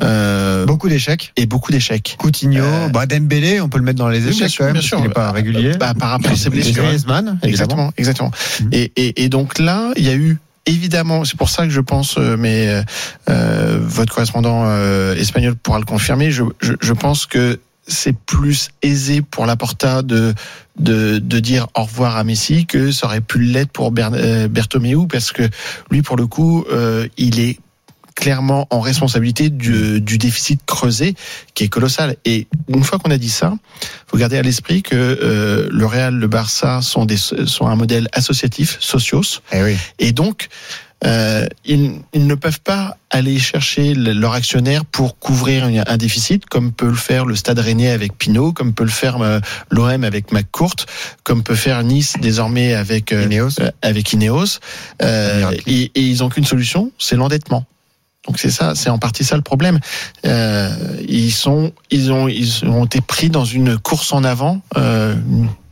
[0.02, 1.32] Euh, Beaucoup d'échecs.
[1.38, 2.15] et beaucoup d'échecs.
[2.17, 4.65] Coutinho, Euh, bah Dembélé, on peut le mettre dans les Oui, échecs bien sûr, quand
[4.74, 5.74] même, bien parce n'est pas régulier.
[5.78, 6.84] Bah, par rapport à ses blessures.
[6.84, 7.38] Griezmann.
[7.44, 8.32] Exactement, exactement.
[8.62, 8.70] Mhm.
[8.72, 11.82] Et, et, et donc là, il y a eu évidemment, c'est pour ça que je
[11.82, 12.84] pense, euh, mais euh,
[13.30, 16.32] euh, votre correspondant euh, espagnol pourra le confirmer.
[16.32, 20.34] Je, je, je pense que c'est plus aisé pour Laporta de,
[20.80, 24.47] de de dire au revoir à Messi que ça aurait pu l'être pour Ber, euh,
[24.47, 25.50] Bertomeu parce que
[25.89, 26.63] lui, pour le coup,
[27.17, 27.60] il est
[28.21, 31.15] clairement en responsabilité du, du déficit creusé
[31.55, 32.15] qui est colossal.
[32.23, 33.53] Et une fois qu'on a dit ça,
[34.07, 38.07] faut garder à l'esprit que euh, le Real, le Barça sont des sont un modèle
[38.13, 39.75] associatif, socios, Eh oui.
[39.99, 40.47] et donc
[41.03, 45.97] euh, ils, ils ne peuvent pas aller chercher le- leur actionnaire pour couvrir un, un
[45.97, 49.39] déficit, comme peut le faire le Stade Rennais avec Pinot, comme peut le faire euh,
[49.71, 50.75] l'OM avec McCourt,
[51.23, 53.60] comme peut faire Nice désormais avec euh, Ineos.
[53.60, 54.60] euh, avec Ineos.
[55.01, 57.65] Euh, et, et ils ont qu'une solution, c'est l'endettement.
[58.27, 59.79] Donc c'est ça, c'est en partie ça le problème.
[60.25, 60.69] Euh,
[61.07, 65.15] ils sont, ils ont, ils ont été pris dans une course en avant, euh,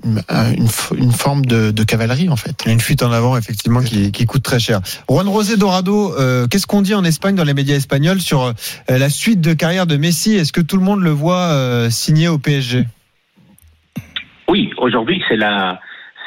[0.03, 2.65] une, une, forme de, de cavalerie en fait.
[2.65, 4.79] Une fuite en avant, effectivement, qui, qui coûte très cher.
[5.09, 8.53] Juan Rosé Dorado, euh, qu'est-ce qu'on dit en Espagne, dans les médias espagnols, sur euh,
[8.87, 10.35] la suite de carrière de Messi?
[10.35, 12.87] Est-ce que tout le monde le voit euh, signer au PSG
[14.47, 15.79] Oui, aujourd'hui, c'est la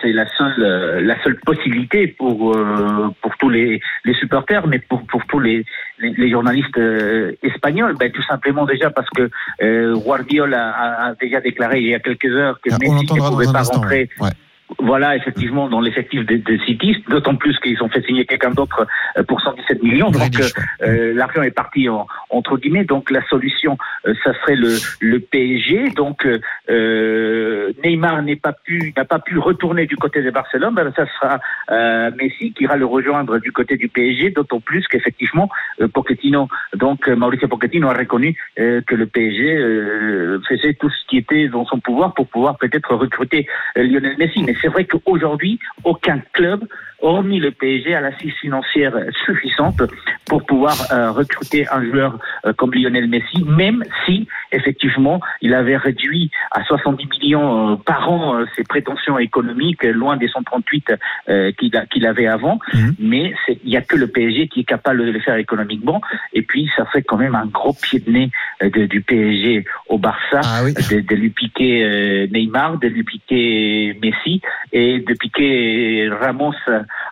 [0.03, 4.81] c'est la seule euh, la seule possibilité pour euh, pour tous les les supporters, mais
[4.81, 5.65] pour pour tous les
[5.99, 9.31] les, les journalistes euh, espagnols, ben tout simplement déjà parce que
[9.63, 13.29] euh, Guardiola a, a déjà déclaré il y a quelques heures que Ah, Messi ne
[13.31, 14.31] pouvait pas rentrer ouais.
[14.79, 18.87] Voilà, effectivement, dans l'effectif de, de City, d'autant plus qu'ils ont fait signer quelqu'un d'autre
[19.17, 20.11] euh, pour 117 millions.
[20.11, 20.49] Donc, euh,
[20.83, 22.85] euh, l'argent est parti en, entre guillemets.
[22.85, 25.91] Donc, la solution, euh, ça serait le, le PSG.
[25.91, 30.75] Donc, euh, euh, Neymar n'est pas pu, n'a pas pu retourner du côté de Barcelone.
[30.75, 34.31] Ben, ça sera euh, Messi qui ira le rejoindre du côté du PSG.
[34.31, 35.49] D'autant plus qu'effectivement,
[35.81, 41.07] euh, Pochettino, donc Mauricio Pochettino a reconnu euh, que le PSG euh, faisait tout ce
[41.09, 44.43] qui était dans son pouvoir pour pouvoir peut-être recruter Lionel Messi.
[44.43, 46.65] Mais c'est vrai qu'aujourd'hui, aucun club,
[47.03, 48.95] hormis le PSG, a l'assise financière
[49.27, 49.83] suffisante
[50.27, 55.77] pour pouvoir euh, recruter un joueur euh, comme Lionel Messi, même si effectivement il avait
[55.77, 60.93] réduit à 70 millions euh, par an euh, ses prétentions économiques, loin des 138
[61.29, 62.59] euh, qu'il a- qu'il avait avant.
[62.73, 62.95] Mhm.
[63.01, 66.01] Mais c'est- il n'y a que le PSG qui est capable de le faire économiquement.
[66.33, 68.31] Et puis ça fait quand même un gros pied de nez
[68.63, 70.73] euh, de- du PSG au Barça Ah oui.
[70.75, 74.41] de, de lui piquer euh, Neymar, de lui piquer Messi
[74.73, 76.53] et de piquer Ramos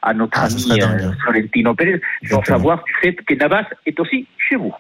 [0.03, 4.27] à notre Ah, ami euh, Florentino Pérez, sans savoir du fait que Navas est aussi
[4.49, 4.73] chez vous.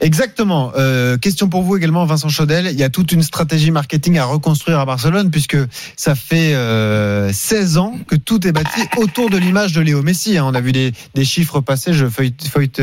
[0.00, 0.72] Exactement.
[0.76, 2.66] Euh, question pour vous également, Vincent Chaudel.
[2.66, 5.56] Il y a toute une stratégie marketing à reconstruire à Barcelone, puisque
[5.96, 10.36] ça fait euh, 16 ans que tout est bâti autour de l'image de Léo Messi.
[10.36, 10.44] hein.
[10.48, 11.92] On a vu des, des chiffres passer.
[11.92, 12.82] Je feuille- feuilletais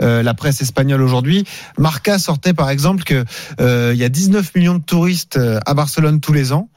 [0.00, 1.44] euh, la presse espagnole aujourd'hui.
[1.76, 3.24] Marca sortait par exemple que
[3.60, 6.68] euh, il y a 19 millions de touristes euh, à Barcelone tous les ans.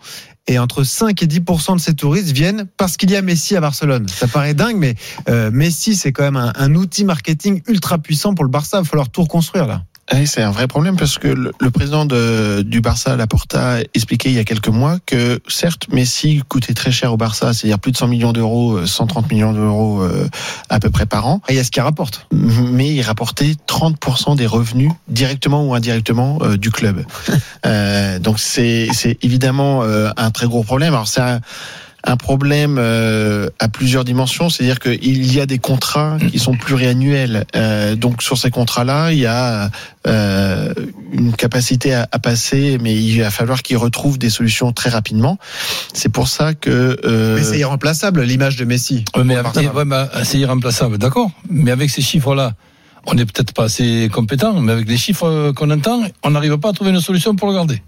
[0.51, 3.61] Et entre 5 et 10 de ces touristes viennent parce qu'il y a Messi à
[3.61, 4.05] Barcelone.
[4.09, 4.95] Ça paraît dingue, mais
[5.29, 8.79] euh, Messi, c'est quand même un, un outil marketing ultra puissant pour le Barça.
[8.79, 9.83] Il va falloir tout reconstruire là.
[10.13, 14.29] Ouais, c'est un vrai problème parce que le, le président de, du Barça, Laporta, expliquait
[14.29, 17.91] il y a quelques mois que certes Messi coûtait très cher au Barça, c'est-à-dire plus
[17.91, 20.27] de 100 millions d'euros, euh, 130 millions d'euros euh,
[20.69, 22.27] à peu près par an, Et il y a ce qui rapporte.
[22.31, 27.05] mais il rapportait 30% des revenus directement ou indirectement euh, du club.
[27.65, 28.87] Euh, donc c'est
[29.21, 30.93] évidemment euh, un très gros problème.
[30.93, 31.21] Alors c'est
[32.03, 37.45] un, problème euh, à plusieurs dimensions, c'est-à-dire qu'il y a des contrats qui sont pluriannuels.
[37.55, 39.69] Euh, donc sur ces contrats-là, il y a
[40.07, 40.73] euh,
[41.11, 45.37] une capacité à, à passer, mais il va falloir qu'ils retrouvent des solutions très rapidement.
[45.93, 49.05] C'est pour ça que euh, Mais c'est irremplaçable, l'image de Messi.
[49.15, 51.31] Mais, ouais, mais c'est irremplaçable, d'accord.
[51.49, 52.53] Mais avec ces chiffres-là,
[53.05, 56.69] on n'est peut-être pas assez compétent, mais avec les chiffres qu'on entend, on n'arrive pas
[56.69, 57.81] à trouver une solution pour le garder.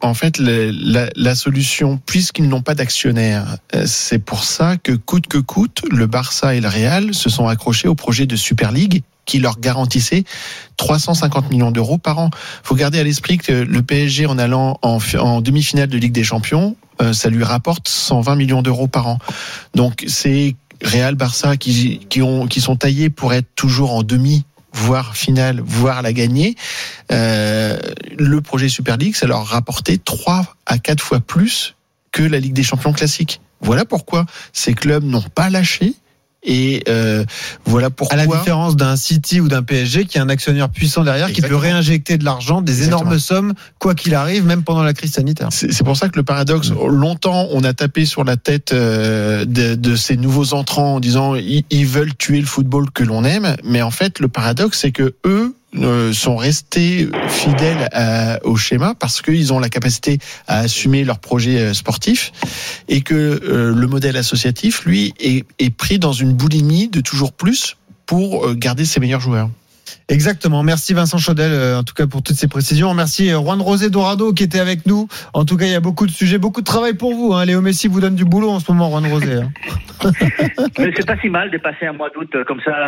[0.00, 5.38] En, fait, la, solution, puisqu'ils n'ont pas d'actionnaire, euh, c'est pour ça que coûte que
[5.38, 9.38] coûte, le Barça et le Real se sont accrochés au projet de Super League qui
[9.38, 10.24] leur garantissait
[10.76, 12.30] 350 millions d'euros par an.
[12.62, 16.12] faut garder à l'esprit que le PSG, en allant en, fi- en demi-finale de Ligue
[16.12, 19.18] des Champions, euh, ça lui rapporte 120 millions d'euros par an.
[19.74, 25.60] Donc c'est Real, Barça qui, qui sont taillés pour être toujours en demi voire finale,
[25.64, 26.56] voire la gagner.
[27.10, 27.78] Euh,
[28.18, 31.74] le projet Super League, ça leur rapportait 3 à 4 fois plus
[32.10, 33.40] que la Ligue des Champions classique.
[33.60, 35.94] Voilà pourquoi ces clubs n'ont pas lâché
[36.42, 37.24] Et euh,
[37.64, 38.14] voilà pourquoi.
[38.14, 41.40] À la différence d'un City ou d'un PSG qui a un actionnaire puissant derrière qui
[41.40, 43.02] peut réinjecter de l'argent, des Exactement.
[43.02, 45.48] énormes sommes, quoi qu'il arrive, même pendant la crise sanitaire.
[45.50, 49.44] C'est c'est pour ça que le paradoxe, longtemps, on a tapé sur la tête euh,
[49.44, 53.24] de, de ces nouveaux entrants en disant ils, ils veulent tuer le football que l'on
[53.24, 58.56] aime, mais en fait, le paradoxe, c'est que eux euh, sont restés fidèles à- au
[58.56, 62.32] schéma parce qu'ils ont la capacité à assumer leurs projets euh, sportifs
[62.88, 67.32] et que euh, le modèle associatif, lui, est, est pris dans une boulimie de toujours
[67.32, 69.48] plus pour euh, garder ses meilleurs joueurs.
[70.08, 70.62] Exactement.
[70.62, 72.92] Merci Vincent Chaudel, euh, en tout cas pour toutes ces précisions.
[72.94, 75.08] Merci euh, Juan Rosé Dorado qui était avec nous.
[75.34, 77.32] En tout cas, il y a beaucoup de sujets, beaucoup de travail pour vous.
[77.34, 77.44] Hein.
[77.44, 79.34] Léo Messi vous donne du boulot en ce moment, Juan Rosé.
[79.34, 79.50] hein.
[80.78, 82.84] Mais c'est pas si mal de passer un mois d'août euh, comme ça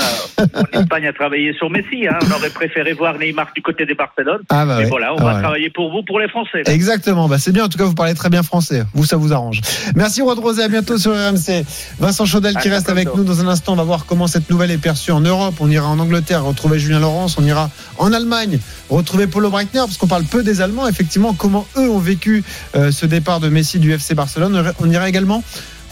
[0.74, 2.06] en Espagne à travailler sur Messi.
[2.08, 2.18] Hein.
[2.26, 4.40] On aurait préféré voir Neymar du côté de Barcelone.
[4.50, 4.90] Ah bah Mais ouais.
[4.90, 5.42] voilà, on Ah va ouais.
[5.42, 6.62] travailler pour vous, pour les Français.
[6.66, 6.72] là.
[6.72, 7.64] Exactement, bah c'est bien.
[7.64, 8.82] En tout cas, vous parlez très bien français.
[8.94, 9.60] Vous, ça vous arrange.
[9.94, 10.62] Merci Juan Rosé.
[10.62, 11.64] À bientôt sur RMC.
[12.00, 13.72] Vincent Chaudel qui À reste avec nous dans un instant.
[13.74, 15.54] On va voir comment cette nouvelle est perçue en Europe.
[15.60, 17.36] On ira en Angleterre retrouver Julien Laurence.
[17.38, 18.58] On ira en Allemagne
[18.90, 20.88] retrouver Paulo Breitner parce qu'on parle peu des Allemands.
[20.88, 22.44] Effectivement, comment eux ont vécu
[22.76, 24.72] euh, ce départ de Messi du FC Barcelone.
[24.80, 25.42] On ira également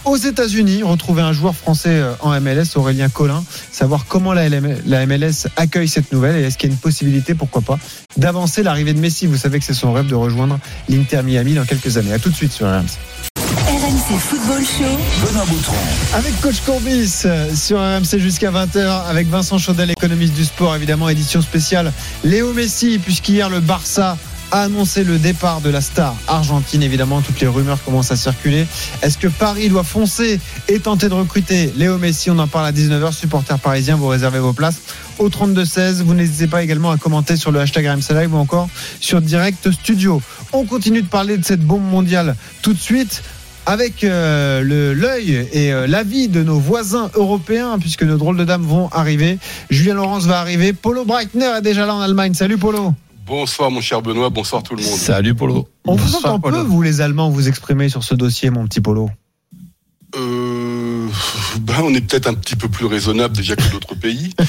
[0.04, 5.46] aux États-Unis, retrouver un joueur français euh, en MLS, Aurélien Collin, savoir comment la, MLS
[5.56, 7.78] accueille cette nouvelle et est-ce qu'il y a une possibilité, pourquoi pas,
[8.16, 9.26] d'avancer l'arrivée de Messi.
[9.26, 12.12] Vous savez que c'est son rêve de rejoindre l'Inter Miami dans quelques années.
[12.12, 13.41] À tout de suite sur RMC.
[14.12, 15.26] RMC Football Show.
[15.26, 15.74] Benoît Boutron.
[16.14, 21.08] Avec coach Courbis euh, sur RMC jusqu'à 20h, avec Vincent Chaudel, économiste du sport, évidemment,
[21.08, 21.92] édition spéciale.
[22.24, 24.18] Léo Messi, puisqu'hier le Barça
[24.50, 26.82] a annoncé le départ de la star argentine.
[26.82, 28.66] Évidemment, toutes les rumeurs commencent à circuler.
[29.00, 32.30] Est-ce que Paris doit foncer et tenter de recruter Léo Messi?
[32.30, 33.12] On en parle à 19h.
[33.12, 34.80] Supporters parisiens, vous réservez vos places
[35.18, 36.02] au 32-16.
[36.02, 38.68] Vous n'hésitez pas également à commenter sur le hashtag RMC Live ou encore
[39.00, 40.20] sur Direct Studio.
[40.52, 43.22] On continue de parler de cette bombe mondiale tout de suite
[43.66, 48.62] avec euh, l'œil et euh, l'avis de nos voisins européens, puisque nos drôles de dames
[48.62, 49.38] vont arriver.
[49.70, 50.72] Julien Laurence va arriver.
[50.72, 52.34] Polo Breitner est déjà là en Allemagne.
[52.34, 52.94] Salut Polo.
[53.26, 54.92] Bonsoir mon cher Benoît, bonsoir tout le monde.
[54.92, 55.68] Salut Polo.
[55.86, 59.10] On vous entend peu, vous les Allemands, vous exprimer sur ce dossier, mon petit Polo.
[60.16, 60.51] Euh,
[61.60, 64.30] ben, on est peut-être un petit peu plus raisonnable déjà que d'autres pays,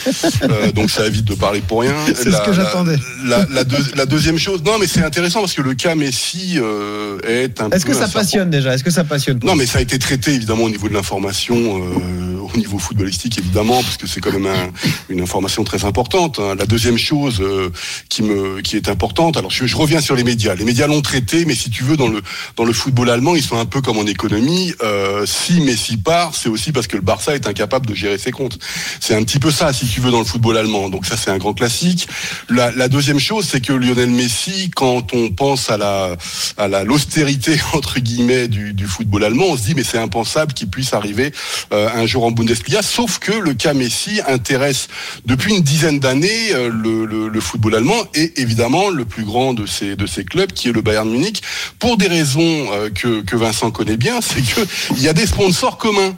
[0.44, 1.94] Euh, donc ça évite de parler pour rien.
[2.08, 2.98] C'est ce que j'attendais.
[3.26, 6.56] La, la deux- la deuxième chose, non mais c'est intéressant parce que le cas Messi
[6.58, 8.74] euh, est un Est-ce que ça serpent- passionne déjà?
[8.74, 11.56] Est-ce que ça passionne Non, mais ça a été traité évidemment au niveau de l'information,
[11.56, 14.71] euh, au niveau footballistique évidemment, parce que c'est quand même un-
[15.10, 16.39] une information très importante.
[16.39, 16.56] hein.
[16.58, 17.69] La deuxième chose euh,
[18.10, 20.56] qui me qui est importante, alors je, je reviens sur les médias.
[20.56, 22.21] Les médias l'ont traité, mais si tu veux dans le
[22.56, 24.73] dans le football allemand, ils sont un peu comme en économie.
[24.84, 28.32] Euh, si Messi part, c'est aussi parce que le Barça est incapable de gérer ses
[28.32, 28.58] comptes.
[28.99, 30.89] C'est un petit peu ça, si tu veux, dans le football allemand.
[30.89, 32.08] Donc ça, c'est un grand classique.
[32.49, 36.15] La, la deuxième chose, c'est que Lionel Messi, quand on pense à la
[36.58, 40.53] à la l'austérité entre guillemets du, du football allemand, on se dit mais c'est impensable
[40.53, 41.32] qu'il puisse arriver
[41.73, 42.82] euh, un jour en Bundesliga.
[42.82, 44.88] Sauf que le cas Messi intéresse
[45.26, 50.24] depuis une dizaine d'années euh, le, football allemand et évidemment le plus grand de ces
[50.24, 51.41] clubs qui est le Bayern Munich
[51.80, 55.78] pour des raisons euh, que Vincent connaît bien, c'est que il y a des sponsors
[55.78, 56.15] communs.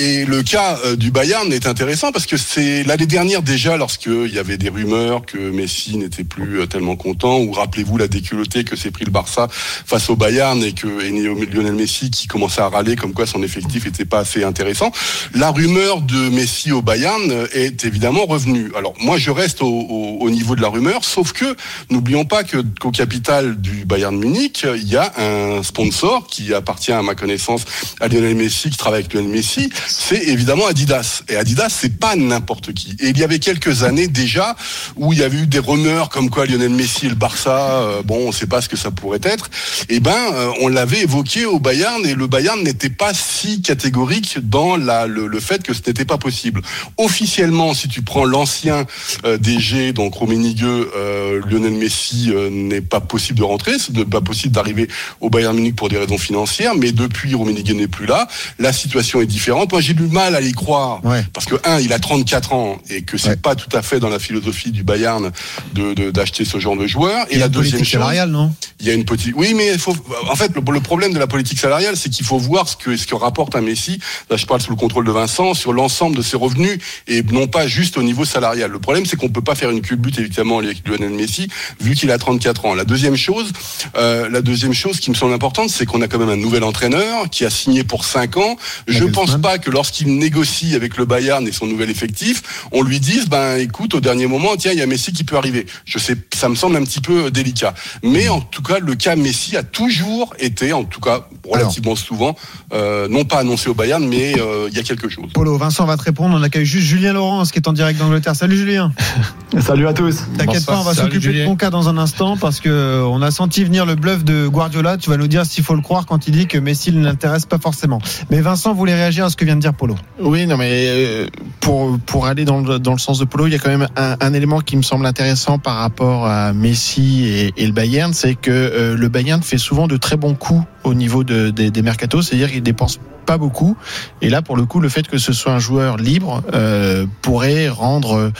[0.00, 4.32] Et le cas euh, du Bayern est intéressant parce que c'est l'année dernière déjà, lorsqu'il
[4.32, 8.62] y avait des rumeurs que Messi n'était plus euh, tellement content, ou rappelez-vous la déculottée
[8.62, 12.68] que s'est pris le Barça face au Bayern et que Lionel Messi qui commençait à
[12.68, 14.92] râler comme quoi son effectif n'était pas assez intéressant.
[15.34, 18.70] La rumeur de Messi au Bayern euh, est évidemment revenue.
[18.76, 21.56] Alors moi je reste au niveau de la rumeur, sauf que
[21.90, 26.92] n'oublions pas que qu'au capital du Bayern Munich, il y a un sponsor qui appartient
[26.92, 27.64] à ma connaissance
[28.00, 31.22] à Lionel Messi, qui travaille avec Lionel Messi, c'est évidemment Adidas.
[31.28, 32.96] Et Adidas, c'est pas n'importe qui.
[33.00, 34.56] Et il y avait quelques années déjà
[34.96, 38.02] où il y avait eu des rumeurs comme quoi Lionel Messi et le Barça, euh,
[38.02, 39.50] bon, on sait pas ce que ça pourrait être.
[39.88, 44.38] Et ben, euh, on l'avait évoqué au Bayern et le Bayern n'était pas si catégorique
[44.42, 46.62] dans le, fait que ce n'était pas possible.
[46.96, 48.86] Officiellement, si tu prends l'ancien
[49.24, 54.20] euh, DG, donc Rummenigge, euh, Lionel Messi n'est pas possible de rentrer, ce n'est pas
[54.20, 54.88] possible d'arriver
[55.20, 59.20] au Bayern Munich pour des raisons financières, mais depuis Rummenigge n'est plus là, la situation
[59.20, 59.67] est différente.
[59.70, 61.00] Moi, j'ai du mal à y croire
[61.32, 64.08] parce que un, il a 34 ans et que c'est pas tout à fait dans
[64.08, 65.30] la philosophie du Bayern
[65.74, 67.26] de d'acheter ce genre de joueur.
[67.30, 68.52] Et Il y a la une deuxième politique chose, salariale, non?
[68.80, 69.34] il y a une petite.
[69.36, 69.94] Oui, mais il faut.
[70.30, 72.96] En fait, le, le problème de la politique salariale, c'est qu'il faut voir ce que
[72.96, 73.98] ce que rapporte un Messi.
[74.30, 77.46] Là, je parle sous le contrôle de Vincent sur l'ensemble de ses revenus et non
[77.46, 78.70] pas juste au niveau salarial.
[78.70, 81.48] Le problème, c'est qu'on peut pas faire une culbute évidemment avec Lionel Messi
[81.80, 82.74] vu qu'il a 34 ans.
[82.74, 83.52] La deuxième chose,
[83.96, 86.64] euh, la deuxième chose qui me semble importante, c'est qu'on a quand même un nouvel
[86.64, 88.56] entraîneur qui a signé pour 5 ans.
[88.86, 92.82] Je pense pas pas que lorsqu'il négocie avec le Bayern et son nouvel effectif, on
[92.82, 95.66] lui dise, ben écoute, au dernier moment, tiens, il y a Messi qui peut arriver.
[95.84, 97.74] Je sais, ça me semble un petit peu délicat.
[98.02, 102.36] Mais en tout cas, le cas Messi a toujours été, en tout cas relativement souvent,
[102.72, 105.26] euh, non pas annoncé au Bayern, mais euh, il y a quelque chose.
[105.32, 106.36] Polo, Vincent va te répondre.
[106.38, 108.36] On accueille juste Julien Laurence qui est en direct d'Angleterre.
[108.36, 108.92] Salut Julien.
[109.60, 110.24] Salut à tous.
[110.36, 113.30] T'inquiète pas, on va s'occuper de ton cas dans un instant parce que on a
[113.30, 114.98] senti venir le bluff de Guardiola.
[114.98, 117.46] Tu vas nous dire s'il faut le croire quand il dit que Messi ne l'intéresse
[117.46, 118.00] pas forcément.
[118.30, 119.96] Mais Vincent voulait réagir à ce que vient de dire Polo.
[120.20, 121.26] Oui, non, mais euh,
[121.60, 123.88] pour pour aller dans le, dans le sens de Polo, il y a quand même
[123.96, 128.50] un, élément qui me semble intéressant par rapport à Messi et, le Bayern, c'est que
[128.50, 132.28] euh, le Bayern fait souvent de très bons coups au niveau de, des, des mercatos,
[132.28, 133.76] c'est-à-dire qu'il dépense pas beaucoup.
[134.22, 137.68] Et là, pour le coup, le fait que ce soit un joueur libre euh, pourrait
[137.68, 138.32] rendre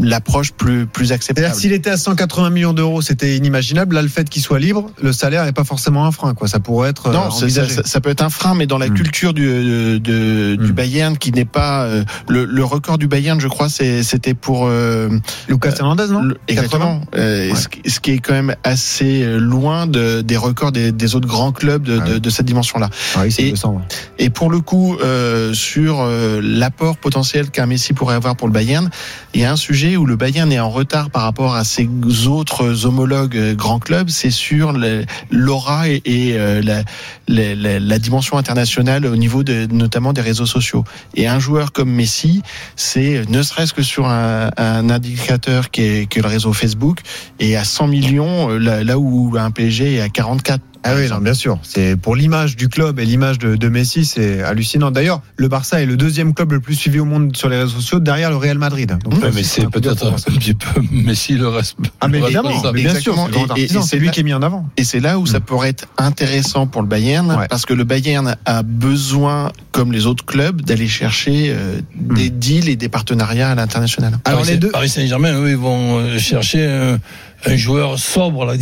[0.00, 1.54] l'approche plus plus acceptable.
[1.54, 3.94] S'il était à 180 millions d'euros, c'était inimaginable.
[3.94, 6.34] Là, le fait qu'il soit libre, le salaire n'est pas forcément un frein.
[6.34, 6.48] Quoi.
[6.48, 7.74] Ça pourrait être non, envisagé.
[7.74, 8.94] Ça, ça, peut être un frein, mais dans la mmh.
[8.94, 10.64] culture du, de, de, mmh.
[10.64, 14.66] du Bayern, qui n'est pas euh, le, le, record du Bayern, je crois, c'était pour
[14.66, 15.08] euh,
[15.48, 16.22] Lucas Hernandez, non?
[16.22, 17.02] le, Exactement.
[17.14, 17.56] Euh, ouais.
[17.56, 21.52] ce, ce, qui est quand même assez loin de, des records des, des autres grands
[21.52, 22.90] clubs de, ah de, de cette dimension-là.
[23.14, 23.82] Ah oui, et, 200, ouais.
[24.18, 24.96] et pour le coup,
[25.52, 26.04] sur
[26.42, 28.90] l'apport potentiel qu'un Messi pourrait avoir pour le Bayern,
[29.34, 31.88] il y a un sujet où le Bayern est en retard par rapport à ses
[32.26, 34.72] autres homologues grands clubs, c'est sur
[35.30, 36.38] l'aura et, et
[37.28, 40.84] la, dimension internationale au niveau notamment des réseaux sociaux.
[41.14, 42.42] Et un joueur comme Messi,
[42.76, 47.00] c'est ne serait-ce que sur un, indicateur qui est, qui est, le réseau Facebook,
[47.38, 51.18] et à 100 millions, là, là où un PSG est à 44 ah oui, non,
[51.18, 51.58] bien sûr.
[51.62, 54.90] C'est pour l'image du club et l'image de, de, Messi, c'est hallucinant.
[54.90, 57.80] D'ailleurs, le Barça est le deuxième club le plus suivi au monde sur les réseaux
[57.80, 58.94] sociaux, derrière le Real Madrid.
[59.02, 61.78] Donc, ouais, mais c'est peut-être un, petit peu Messi le reste.
[62.02, 63.16] Ah mais évidemment, mais bien sûr,
[63.82, 64.68] c'est lui qui est mis en avant.
[64.76, 65.28] Et c'est là où mmh.
[65.28, 67.48] ça pourrait être intéressant pour le Bayern, ouais.
[67.48, 72.14] parce que le Bayern a besoin, comme les autres clubs, d'aller chercher euh, mmh.
[72.14, 74.18] des deals et des partenariats à l'international.
[74.26, 76.98] Alors Paris, les deux, Paris Saint-Germain, eux, ils vont euh, chercher un,
[77.46, 78.56] un joueur sobre, là,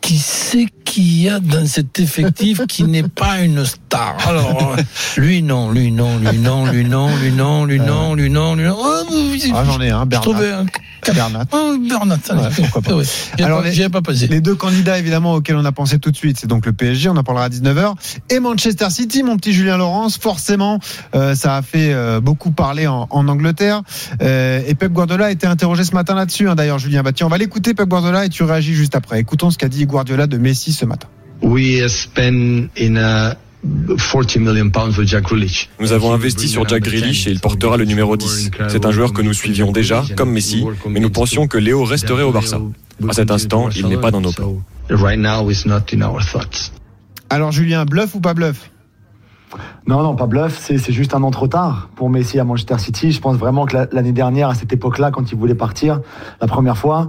[0.00, 4.16] qui sait qu'il y a dans cet effectif qui n'est pas une star?
[4.26, 4.76] Alors,
[5.16, 8.64] lui non, lui non, lui non, lui non, lui non, lui non, lui non, lui
[8.64, 8.76] non.
[9.54, 10.66] Ah, j'en ai un, Bernard.
[11.14, 11.44] Bernat.
[11.52, 12.90] Oh, Bernat, ouais, pourquoi pas.
[13.00, 13.04] Ouais.
[13.44, 14.26] Alors, les, pas passé.
[14.26, 17.08] les deux candidats, évidemment, auxquels on a pensé tout de suite, c'est donc le PSG,
[17.08, 17.94] on en parlera à 19h,
[18.28, 20.18] et Manchester City, mon petit Julien Laurence.
[20.18, 20.80] Forcément,
[21.14, 23.82] euh, ça a fait euh, beaucoup parler en, en Angleterre.
[24.22, 27.02] Euh, et Pep Guardiola a été interrogé ce matin là-dessus, hein, d'ailleurs, Julien.
[27.02, 29.20] Bah, tiens, on va l'écouter, Pep Guardiola, et tu réagis juste après.
[29.20, 31.08] Écoutons ce qu'a dit Guardiola de Messi ce matin.
[31.42, 33.36] We spend in a
[35.80, 38.50] nous avons investi sur Jack Grealish et il portera le numéro 10.
[38.68, 42.22] C'est un joueur que nous suivions déjà, comme Messi, mais nous pensions que Léo resterait
[42.22, 42.60] au Barça.
[43.08, 44.56] À cet instant, il n'est pas dans nos plans.
[47.28, 48.70] Alors Julien, bluff ou pas bluff?
[49.86, 53.10] Non, non, pas bluff, c'est juste un an trop tard pour Messi à Manchester City.
[53.10, 56.00] Je pense vraiment que l'année dernière, à cette époque-là, quand il voulait partir,
[56.40, 57.08] la première fois,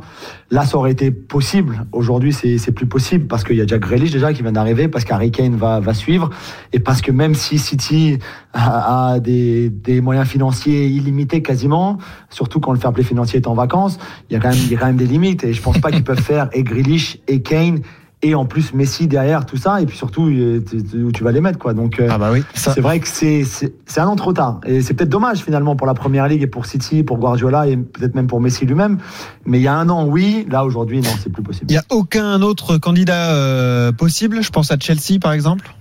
[0.49, 1.85] là, ça aurait été possible.
[1.91, 5.05] Aujourd'hui, c'est plus possible parce qu'il y a Jack Grealish déjà qui vient d'arriver, parce
[5.05, 6.29] qu'Harry Kane va, suivre,
[6.73, 8.17] et parce que même si City
[8.53, 11.99] a, des, moyens financiers illimités quasiment,
[12.29, 13.99] surtout quand le fair play financier est en vacances,
[14.29, 15.77] il y a quand même, il y a quand même des limites, et je pense
[15.77, 17.81] pas qu'ils peuvent faire et Grealish et Kane
[18.23, 21.57] et en plus Messi derrière tout ça et puis surtout où tu vas les mettre
[21.57, 21.73] quoi.
[21.73, 24.93] Donc ah bah oui, c'est vrai que c'est c'est un an trop tard et c'est
[24.93, 28.27] peut-être dommage finalement pour la première ligue et pour City pour Guardiola et peut-être même
[28.27, 28.99] pour Messi lui-même.
[29.45, 30.45] Mais il y a un an oui.
[30.49, 31.65] Là aujourd'hui non c'est plus possible.
[31.69, 34.41] Il y a aucun autre candidat euh, possible?
[34.41, 35.73] Je pense à Chelsea par exemple.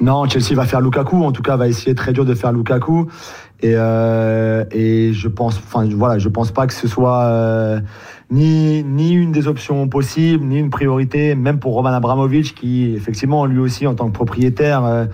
[0.00, 1.22] Non Chelsea va faire Lukaku.
[1.22, 3.08] En tout cas va essayer très dur de faire Lukaku.
[3.64, 7.80] Et euh, et je pense enfin voilà je pense pas que ce soit euh,
[8.32, 13.44] ni, ni une des options possibles, ni une priorité, même pour Roman Abramovich, qui effectivement,
[13.44, 15.04] lui aussi, en tant que propriétaire, euh,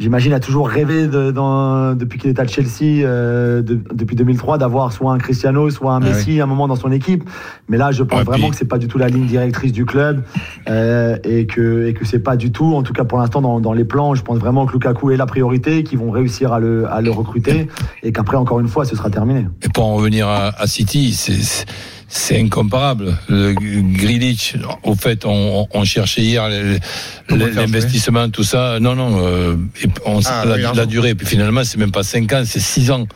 [0.00, 4.58] j'imagine, a toujours rêvé de, dans, depuis qu'il est à Chelsea, euh, de, depuis 2003,
[4.58, 6.40] d'avoir soit un Cristiano, soit un Messi ah oui.
[6.40, 7.22] à un moment dans son équipe.
[7.68, 8.50] Mais là, je pense ouais, vraiment puis...
[8.50, 10.24] que c'est pas du tout la ligne directrice du club
[10.68, 13.60] euh, et que et que c'est pas du tout, en tout cas pour l'instant dans,
[13.60, 16.58] dans les plans, je pense vraiment que Lukaku est la priorité, qu'ils vont réussir à
[16.58, 17.68] le à le recruter
[18.02, 19.46] et qu'après encore une fois, ce sera terminé.
[19.62, 21.66] Et pour en revenir à, à City, c'est
[22.08, 23.18] c'est incomparable.
[23.28, 26.48] Le Grealish, au fait, on, on cherchait hier
[27.28, 28.80] l'investissement, tout ça.
[28.80, 29.56] Non, non, euh,
[30.06, 31.14] on, ah, la, la, durée.
[31.14, 33.06] Puis finalement, c'est même pas 5 ans, c'est 6 ans.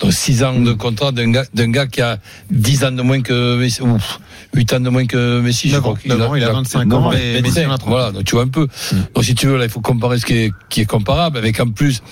[0.00, 2.18] Donc 6 ans de contrat d'un gars, gars, qui a
[2.50, 3.80] 10 ans de moins que Messi.
[3.80, 4.20] Ouf,
[4.54, 5.94] 8 ans de moins que Messi, je crois.
[6.04, 7.82] Il, a, il a 25 ans et Messi a 30.
[7.86, 8.66] Voilà, donc tu vois un peu.
[8.92, 8.96] Mm.
[9.14, 11.58] Donc si tu veux, là, il faut comparer ce qui est, qui est comparable avec
[11.58, 12.02] en plus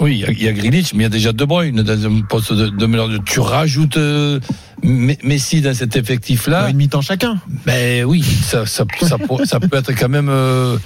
[0.00, 2.52] oui, il y a Grealish, mais il y a déjà De Bruyne dans un poste
[2.52, 3.18] de, de.
[3.24, 4.40] Tu rajoutes euh,
[4.82, 6.70] Messi dans cet effectif-là.
[6.70, 7.38] Une mi-temps chacun.
[7.66, 10.78] Ben oui, ça, ça, ça, ça, peut être quand même euh,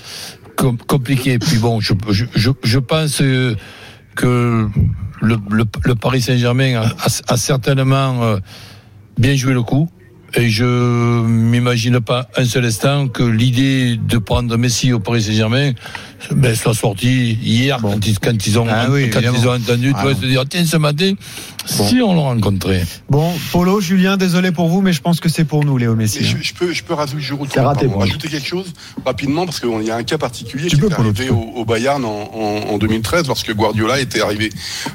[0.87, 1.39] compliqué.
[1.39, 4.69] Puis bon, je, je, je pense que
[5.21, 8.39] le, le, le Paris Saint-Germain a, a, a, certainement euh,
[9.19, 9.89] bien joué le coup.
[10.37, 10.65] Et je
[11.25, 15.73] m'imagine pas un seul instant que l'idée de prendre Messi au Paris Saint-Germain
[16.31, 17.93] ben, soit sortie hier bon.
[17.93, 19.93] quand, ils, quand, ils, ont, ah oui, quand ils ont entendu.
[19.95, 21.13] Ah, tu vas se dire, tiens, ce matin,
[21.77, 21.89] bon.
[21.89, 22.83] si on l'a rencontré.
[23.09, 26.25] Bon, Polo, Julien, désolé pour vous, mais je pense que c'est pour nous, Léo Messi.
[26.25, 28.73] Je, je, peux, je peux rajouter, je raté, pardon, rajouter quelque chose
[29.05, 31.65] rapidement parce qu'il y a un cas particulier tu qui peux, est arrivé au, au,
[31.65, 34.51] Bayern en, en, en, 2013 lorsque Guardiola était arrivé.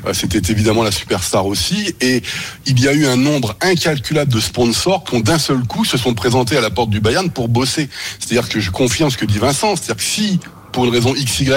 [0.05, 1.93] Euh, c'était évidemment la superstar aussi.
[2.01, 2.21] Et
[2.65, 5.97] il y a eu un nombre incalculable de sponsors qui ont d'un seul coup se
[5.97, 7.89] sont présentés à la porte du Bayern pour bosser.
[8.19, 9.75] C'est-à-dire que je confirme ce que dit Vincent.
[9.75, 10.39] C'est-à-dire que si
[10.71, 11.49] pour une raison XY,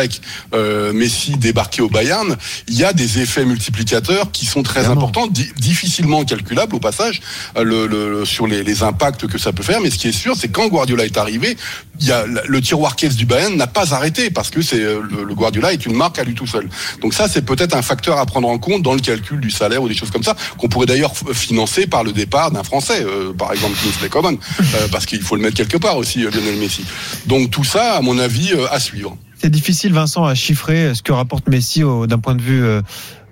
[0.55, 2.37] euh, Messi débarqué au Bayern,
[2.69, 7.21] il y a des effets multiplicateurs qui sont très importants, di difficilement calculables au passage
[7.57, 9.81] euh, le, le, sur les, les, impacts que ça peut faire.
[9.81, 11.57] Mais ce qui est sûr, c'est quand Guardiola est arrivé,
[12.01, 15.25] il y a le tiroir caisse du Bayern n'a pas arrêté parce que c'est le,
[15.27, 16.69] le, Guardiola est une marque à lui tout seul.
[17.01, 19.83] Donc ça, c'est peut-être un facteur à prendre en compte dans le calcul du salaire
[19.83, 23.33] ou des choses comme ça qu'on pourrait d'ailleurs financer par le départ d'un Français, euh,
[23.33, 26.85] par exemple Kingsley Coman, euh, parce qu'il faut le mettre quelque part aussi Lionel Messi.
[27.27, 29.12] Donc tout ça, à mon avis, à suivre.
[29.43, 32.81] C'est difficile, Vincent, à chiffrer ce que rapporte Messi d'un point de vue euh,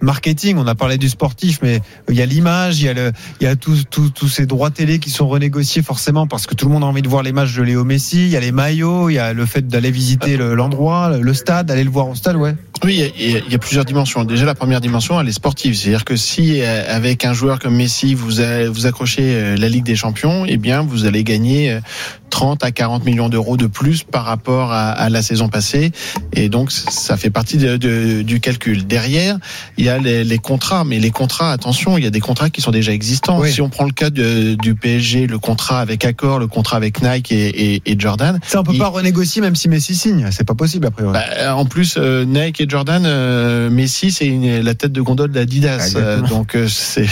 [0.01, 0.57] marketing.
[0.59, 4.47] On a parlé du sportif, mais il y a l'image, il y a, tous ces
[4.47, 7.23] droits télé qui sont renégociés forcément parce que tout le monde a envie de voir
[7.23, 8.25] les matchs de Léo Messi.
[8.25, 11.67] Il y a les maillots, il y a le fait d'aller visiter l'endroit, le, stade,
[11.67, 12.55] d'aller le voir au stade, ouais.
[12.83, 14.25] Oui, il y, a, plusieurs dimensions.
[14.25, 15.75] Déjà, la première dimension, elle est sportive.
[15.75, 18.41] C'est-à-dire que si, euh, avec un joueur comme Messi, vous,
[18.73, 21.79] vous accrochez euh, la Ligue des Champions, eh bien, vous allez gagner
[22.31, 25.93] 30 à 40 millions d'euros de plus par rapport à, la saison passée.
[26.33, 28.87] Et donc, ça fait partie du calcul.
[28.87, 29.39] Derrière,
[29.77, 30.85] il y a les, les, contrats.
[30.85, 33.41] Mais les contrats, attention, il y a des contrats qui sont déjà existants.
[33.41, 33.53] Oui.
[33.53, 37.03] Si on prend le cas de, du PSG, le contrat avec Accor, le contrat avec
[37.03, 38.39] Nike et, et, et Jordan.
[38.47, 38.79] Ça, on peut il...
[38.79, 40.29] pas renégocier même si Messi signe.
[40.31, 41.05] C'est pas possible, après.
[41.05, 44.31] Bah, en plus, euh, Nike et Jordan, euh, Messi, c'est
[44.63, 45.95] la tête de gondole d'Adidas.
[45.97, 47.07] Euh, donc, c'est,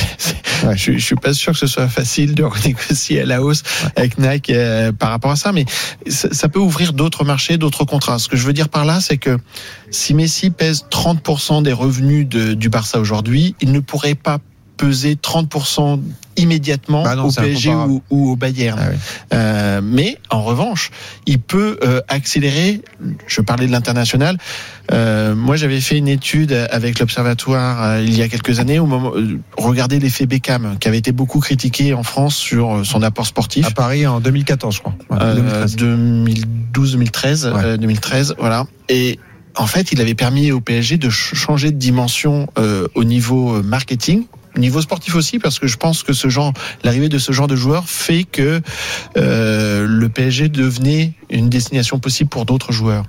[0.65, 0.77] ouais.
[0.77, 3.91] je, je suis pas sûr que ce soit facile de renégocier à la hausse ouais.
[3.97, 5.53] avec Nike euh, par rapport à ça.
[5.53, 5.65] Mais
[6.09, 8.19] ça, ça peut ouvrir d'autres marchés, d'autres contrats.
[8.19, 9.39] Ce que je veux dire par là, c'est que
[9.91, 14.39] si Messi pèse 30% des revenus de, du Barça aujourd'hui, il ne pourrait pas
[14.79, 16.01] peser 30%
[16.37, 18.79] immédiatement bah non, au PSG ou, ou, au Bayern.
[18.81, 18.97] Ah oui.
[19.35, 20.91] euh, mais en revanche,
[21.27, 22.81] il peut euh, accélérer.
[23.27, 24.39] Je parlais de l'international.
[24.93, 28.79] Euh, moi, j'avais fait une étude avec l'Observatoire il y a quelques années.
[28.79, 29.13] Au moment,
[29.57, 33.67] regardez l'effet Beckham, qui avait été beaucoup critiqué en France sur son apport sportif.
[33.67, 34.95] À Paris en 2014, je crois.
[35.11, 35.19] Ouais,
[35.67, 37.79] 2012-2013, ouais.
[37.79, 38.65] 2013, voilà.
[38.89, 39.19] Et
[39.59, 44.25] en fait, il avait permis au PSG de changer de dimension euh, au niveau marketing,
[44.59, 46.13] niveau sportif aussi, parce que je pense que
[46.85, 48.61] l'arrivée de ce genre de joueur fait que
[49.17, 53.05] euh, le PSG devenait une destination possible pour d'autres joueurs.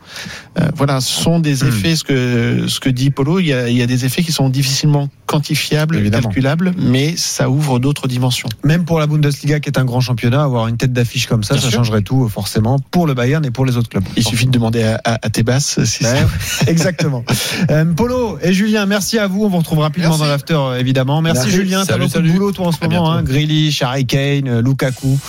[0.60, 1.96] Euh, voilà, ce sont des effets, mmh.
[1.96, 4.32] ce que ce que dit Polo, il y a, il y a des effets qui
[4.32, 6.24] sont difficilement quantifiables, Évidemment.
[6.24, 8.50] calculables, mais ça ouvre d'autres dimensions.
[8.64, 11.54] Même pour la Bundesliga, qui est un grand championnat, avoir une tête d'affiche comme ça,
[11.54, 11.78] Bien ça sûr.
[11.80, 14.04] changerait tout forcément pour le Bayern et pour les autres clubs.
[14.18, 15.80] Il suffit de demander à, à, à Tebas.
[15.86, 16.26] Si ouais,
[16.68, 17.24] exactement.
[17.70, 19.44] euh, Polo et Julien, merci à vous.
[19.46, 20.22] On vous retrouve rapidement merci.
[20.22, 21.22] dans l'after, évidemment.
[21.22, 21.56] Merci, merci.
[21.56, 21.86] Julien.
[21.86, 23.12] T'as beaucoup de boulot toi en ce moment.
[23.12, 23.24] Hein.
[23.24, 25.20] Grealish, Harry Kane, Lukaku.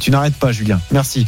[0.00, 0.80] Tu n'arrêtes pas, Julien.
[0.90, 1.26] Merci.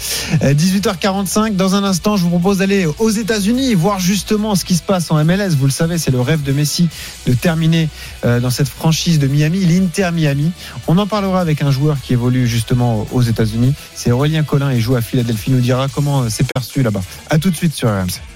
[1.07, 1.57] 18h45.
[1.57, 5.11] Dans un instant, je vous propose d'aller aux États-Unis voir justement ce qui se passe
[5.11, 5.51] en MLS.
[5.51, 6.89] Vous le savez, c'est le rêve de Messi
[7.27, 7.89] de terminer
[8.25, 10.53] euh, dans cette franchise de Miami, l'Inter Miami.
[10.89, 13.75] On en parlera avec un joueur qui évolue justement aux États-Unis.
[13.95, 15.51] C'est Aurélien Collin et joue à Philadelphie.
[15.51, 17.03] Il nous dira comment euh, c'est perçu là-bas.
[17.31, 18.36] À tout de suite sur RMC.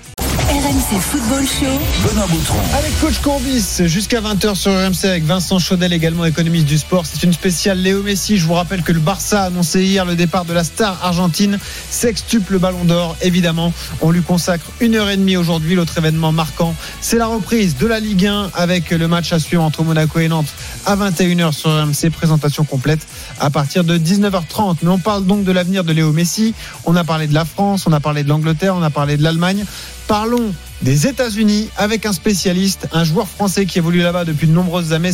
[0.90, 2.08] RMC Football Show.
[2.08, 2.58] Benoît Boutron.
[2.76, 7.06] Avec Coach Courbis, jusqu'à 20h sur RMC avec Vincent Chaudel, également économiste du sport.
[7.06, 8.38] C'est une spéciale Léo Messi.
[8.38, 11.58] Je vous rappelle que le Barça a annoncé hier le départ de la star argentine.
[11.90, 13.72] Sextuple ballon d'or, évidemment.
[14.00, 15.76] On lui consacre une heure et demie aujourd'hui.
[15.76, 19.62] L'autre événement marquant, c'est la reprise de la Ligue 1 avec le match à suivre
[19.62, 20.52] entre Monaco et Nantes
[20.86, 22.10] à 21h sur RMC.
[22.10, 23.06] Présentation complète
[23.38, 24.78] à partir de 19h30.
[24.82, 26.54] Mais on parle donc de l'avenir de Léo Messi.
[26.84, 29.22] On a parlé de la France, on a parlé de l'Angleterre, on a parlé de
[29.22, 29.64] l'Allemagne.
[30.08, 30.52] Parlons
[30.82, 35.10] des États-Unis avec un spécialiste, un joueur français qui évolue là-bas depuis de nombreuses années.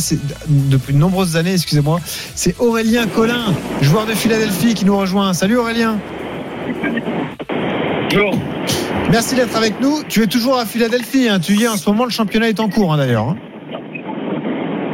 [0.47, 1.99] Depuis de nombreuses années, excusez-moi.
[2.35, 5.33] C'est Aurélien Collin, joueur de Philadelphie, qui nous rejoint.
[5.33, 5.99] Salut Aurélien.
[8.11, 8.33] Bonjour.
[9.11, 10.03] Merci d'être avec nous.
[10.07, 11.27] Tu es toujours à Philadelphie.
[11.29, 11.39] Hein.
[11.39, 12.05] Tu y es en ce moment.
[12.05, 13.29] Le championnat est en cours hein, d'ailleurs.
[13.29, 13.37] Hein.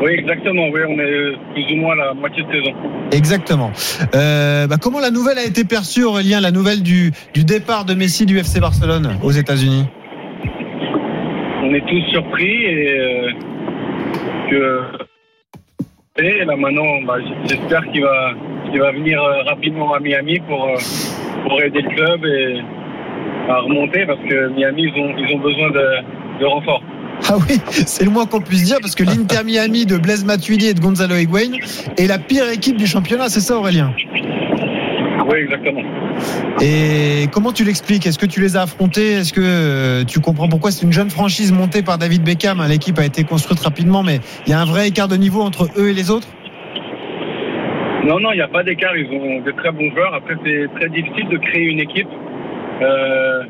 [0.03, 0.67] Oui, exactement.
[0.73, 2.71] Oui, on est plus ou moins à la moitié de saison.
[3.11, 3.71] Exactement.
[4.15, 7.93] Euh, bah, comment la nouvelle a été perçue, Aurélien, la nouvelle du, du départ de
[7.93, 9.85] Messi du FC Barcelone aux États-Unis?
[11.73, 13.31] On est tous surpris et euh,
[14.47, 14.81] que
[16.21, 17.15] et là maintenant, bah,
[17.45, 18.33] j'espère qu'il va,
[18.69, 20.75] qu'il va venir euh, rapidement à Miami pour, euh,
[21.41, 22.61] pour aider le club et
[23.49, 26.83] à remonter parce que Miami ils ont, ils ont besoin de, de renfort.
[27.27, 30.67] Ah oui, c'est le moins qu'on puisse dire parce que l'Inter Miami de Blaise Matuidi
[30.67, 31.57] et de Gonzalo Higuain
[31.97, 33.95] est la pire équipe du championnat, c'est ça Aurélien?
[35.27, 35.81] Oui, exactement.
[36.61, 38.05] Et comment tu l'expliques?
[38.05, 39.13] Est-ce que tu les as affrontés?
[39.13, 42.63] Est-ce que euh, tu comprends pourquoi c'est une jeune franchise montée par David Beckham?
[42.67, 45.67] L'équipe a été construite rapidement, mais il y a un vrai écart de niveau entre
[45.77, 46.27] eux et les autres?
[48.05, 48.95] Non, non, il n'y a pas d'écart.
[48.97, 50.13] Ils ont de très bons joueurs.
[50.13, 52.09] Après, c'est très difficile de créer une équipe.
[52.81, 53.43] Euh,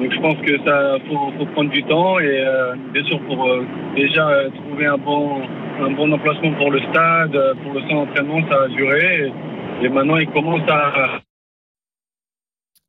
[0.00, 3.46] donc je pense que ça faut, faut prendre du temps et euh, bien sûr pour
[3.46, 3.64] euh,
[3.96, 5.40] déjà trouver un bon
[5.80, 9.26] un bon emplacement pour le stade, pour le centre d'entraînement, ça a duré.
[9.26, 9.32] Et,
[9.82, 11.20] et maintenant ils commencent à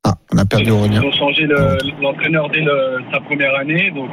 [0.05, 1.01] Ah, on a perdu Aurélien.
[1.03, 4.09] ils ont changé le- l'entraîneur dès le- sa première année, donc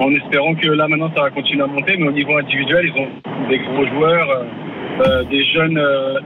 [0.00, 3.00] en espérant que là maintenant ça va continuer à monter, mais au niveau individuel ils
[3.00, 4.30] ont des gros joueurs.
[4.30, 4.44] euh,
[5.00, 6.20] euh, des jeunes euh,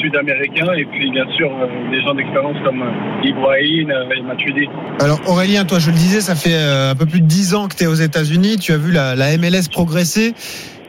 [0.00, 4.68] sud-américains et puis bien sûr euh, des gens d'expérience comme euh, et Matuidi.
[5.00, 7.74] Alors Aurélien, toi je le disais, ça fait un peu plus de 10 ans que
[7.74, 10.34] tu es aux États-Unis, tu as vu la, la MLS progresser.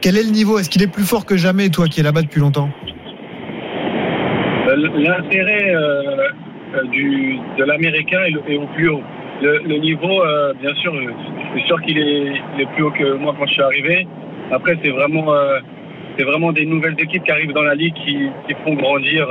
[0.00, 0.60] Quel est le niveau?
[0.60, 2.70] Est-ce qu'il est plus fort que jamais, toi qui es là-bas depuis longtemps?
[4.94, 6.28] L'intérêt euh,
[6.74, 9.02] euh, du, de l'américain est, au plus haut.
[9.42, 11.10] Le, le niveau, euh, bien sûr, euh,
[11.54, 14.06] c'est sûr qu'il est, est plus haut que moi quand je suis arrivé.
[14.52, 15.32] Après, c'est vraiment,
[16.16, 19.26] c'est vraiment des nouvelles équipes qui arrivent dans la ligue qui, qui font grandir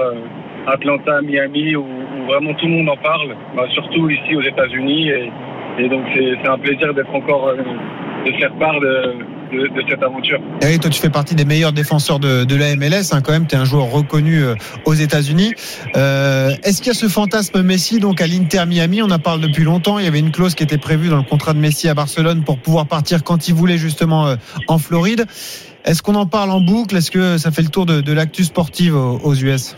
[0.65, 5.09] Atlanta, Miami, où, où vraiment tout le monde en parle, bah, surtout ici aux États-Unis.
[5.09, 5.31] Et,
[5.77, 7.53] et donc, c'est un plaisir d'être encore,
[8.25, 9.13] de faire part de,
[9.53, 10.39] de, de cette aventure.
[10.61, 13.31] Et oui, toi tu fais partie des meilleurs défenseurs de, de la MLS, hein, quand
[13.31, 15.53] même, tu es un joueur reconnu euh, aux États-Unis.
[15.95, 19.01] Euh, Est-ce qu'il y a ce fantasme Messi donc à l'Inter Miami?
[19.01, 21.23] On en parle depuis longtemps, il y avait une clause qui était prévue dans le
[21.23, 24.35] contrat de Messi à Barcelone pour pouvoir partir quand il voulait justement euh,
[24.67, 25.25] en Floride.
[25.85, 26.95] Est-ce qu'on en parle en boucle?
[26.95, 29.75] Est-ce que ça fait le tour de, de l'actu sportive aux, aux US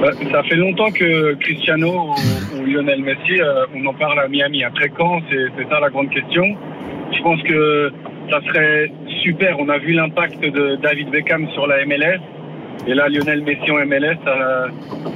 [0.00, 2.14] Bah, Ça fait longtemps que Cristiano
[2.58, 3.40] ou, Lionel Messi,
[3.74, 4.64] on en parle à Miami.
[4.64, 6.44] Après quand, c'est ça la grande question.
[7.12, 7.92] Je pense que
[8.30, 8.90] ça serait
[9.22, 9.58] super.
[9.58, 12.20] On a vu l'impact de David Beckham sur la MLS.
[12.86, 14.68] Et là, Lionel Messi en MLS, ça,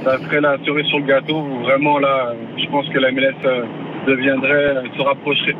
[0.03, 1.43] ça serait la cerise sur le gâteau.
[1.63, 3.63] Vraiment, là, je pense que la MLS euh,
[4.07, 5.55] deviendrait, se rapprocherait.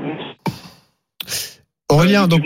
[1.89, 2.41] Aurélien, donc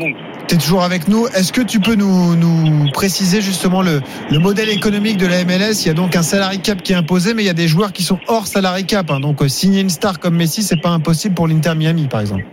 [0.47, 1.27] tu es toujours avec nous.
[1.27, 5.83] Est-ce que tu peux nous, nous préciser justement le, le modèle économique de la MLS
[5.83, 7.67] Il y a donc un salary cap qui est imposé, mais il y a des
[7.67, 9.09] joueurs qui sont hors salary cap.
[9.11, 9.19] hein.
[9.19, 12.45] Donc euh, signer une star comme Messi, c'est pas impossible pour l'Inter Miami, par exemple.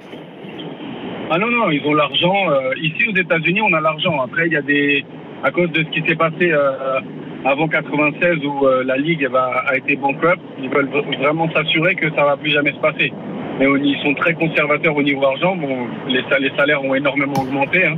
[1.35, 2.51] Ah non, non, ils ont l'argent.
[2.51, 4.21] Euh, ici, aux États-Unis, on a l'argent.
[4.21, 5.03] Après, il y a des.
[5.43, 7.01] À cause de ce qui s'est passé euh,
[7.47, 12.25] avant 96, où euh, la Ligue a été bankrupt, ils veulent vraiment s'assurer que ça
[12.27, 13.11] va plus jamais se passer.
[13.59, 15.57] Mais ils sont très conservateurs au niveau argent.
[15.57, 17.87] Bon, les, sal- les salaires ont énormément augmenté.
[17.87, 17.97] hein.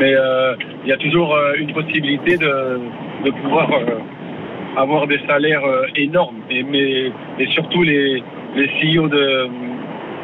[0.00, 0.12] Mais
[0.84, 2.80] il y a toujours une possibilité de,
[3.26, 3.68] de pouvoir
[4.76, 5.62] avoir des salaires
[5.96, 6.40] énormes.
[6.50, 8.22] Et, mais, et surtout, les,
[8.56, 9.48] les CEO de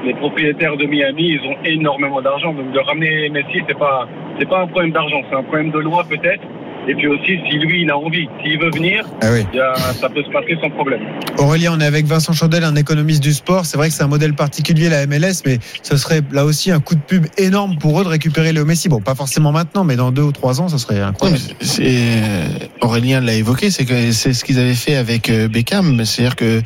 [0.04, 2.52] les propriétaires de Miami, ils ont énormément d'argent.
[2.52, 5.78] Donc de ramener Messi, c'est pas c'est pas un problème d'argent, c'est un problème de
[5.78, 6.42] loi peut-être.
[6.90, 9.44] Et puis aussi, si lui, il a envie, s'il veut venir, Ah oui.
[9.52, 11.00] il y a- ça peut se passer sans problème.
[11.36, 13.66] Aurélien, on est avec Vincent Chandel, un économiste du sport.
[13.66, 16.80] C'est vrai que c'est un modèle particulier, la MLS, mais ce serait là aussi un
[16.80, 18.88] coup de pub énorme pour eux de récupérer Léo Messi.
[18.88, 21.40] Bon, pas forcément maintenant, mais dans deux ou trois ans, ce serait incroyable.
[21.46, 22.46] mais c'est- euh,
[22.80, 26.04] Aurélien l'a évoqué, c'est que c'est ce qu'ils avaient fait avec euh, Beckham.
[26.06, 26.62] C'est-à-dire que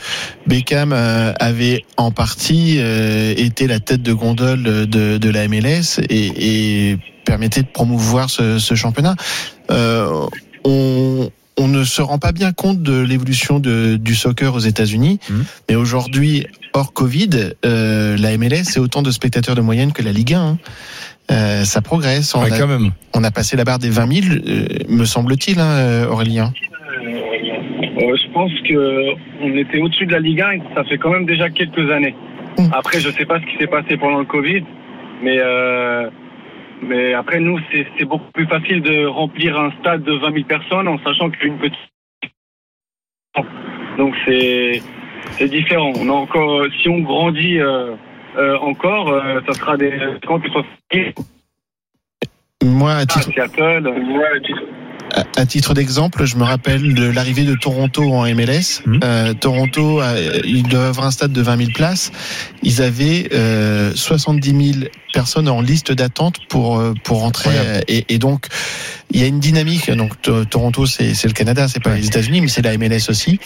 [0.46, 2.78] Beckham euh, avait en partie
[3.36, 8.58] été la tête de gondole de, de la MLS et, et permettait de promouvoir ce,
[8.58, 9.14] ce championnat.
[9.70, 10.26] Euh,
[10.64, 15.18] on, on ne se rend pas bien compte de l'évolution du soccer aux États-Unis,
[15.68, 17.30] mais aujourd'hui, hors Covid,
[17.64, 20.40] euh, la MLS c'est autant de spectateurs de moyenne que la Ligue 1.
[20.40, 20.58] hein.
[21.30, 22.34] Euh, ça progresse.
[22.34, 22.90] On, Ouais, a, quand même.
[23.14, 26.52] on a passé la barre des 20 000, euh, me semble-t-il, hein, Aurélien.
[27.04, 31.10] Euh, je pense que on était au-dessus de la Ligue 1 et ça fait quand
[31.10, 32.14] même déjà quelques années.
[32.72, 34.62] Après, je sais pas ce qui s'est passé pendant le Covid,
[35.22, 36.08] mais euh,
[36.82, 40.88] mais après nous, c'est beaucoup plus facile de remplir un stade de 20 000 personnes
[40.88, 41.78] en sachant qu'une petite
[43.98, 44.82] donc c'est
[45.38, 45.92] c'est différent.
[45.96, 47.94] On a encore, si on grandit euh,
[48.36, 49.92] euh, encore, euh, ça sera des
[50.26, 50.66] quand que ce soit
[52.64, 53.88] Moi, à titre, Seattle.
[53.88, 54.62] Ouais, à titre-
[55.36, 58.82] à, titre d'exemple, je me rappelle de l'arrivée de Toronto en MLS.
[59.04, 62.12] Euh, Toronto, a- ils doivent avoir un stade de 20 000 places.
[62.62, 67.50] Ils avaient euh, 70 000 personnes en liste d'attente pour euh, pour rentrer.
[67.54, 68.46] Euh, Et, et donc,
[69.10, 69.90] il y a une dynamique.
[69.90, 73.08] Donc, to- Toronto, c'est c'est le Canada, c'est pas les États-Unis, mais c'est la MLS
[73.10, 73.38] aussi.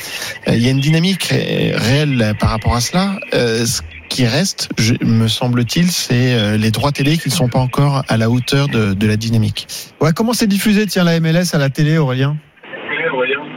[0.49, 3.19] Euh, Il y a une dynamique ré- réelle par rapport à cela.
[3.35, 4.69] Euh, ce qui reste,
[5.03, 8.69] me semble-t-il, c'est euh, les droits télé qui ne sont pas encore à la hauteur
[8.69, 9.67] de, la dynamique.
[10.15, 12.37] Comment c'est diffusé, tiens, la MLS à la télé, Aurélien?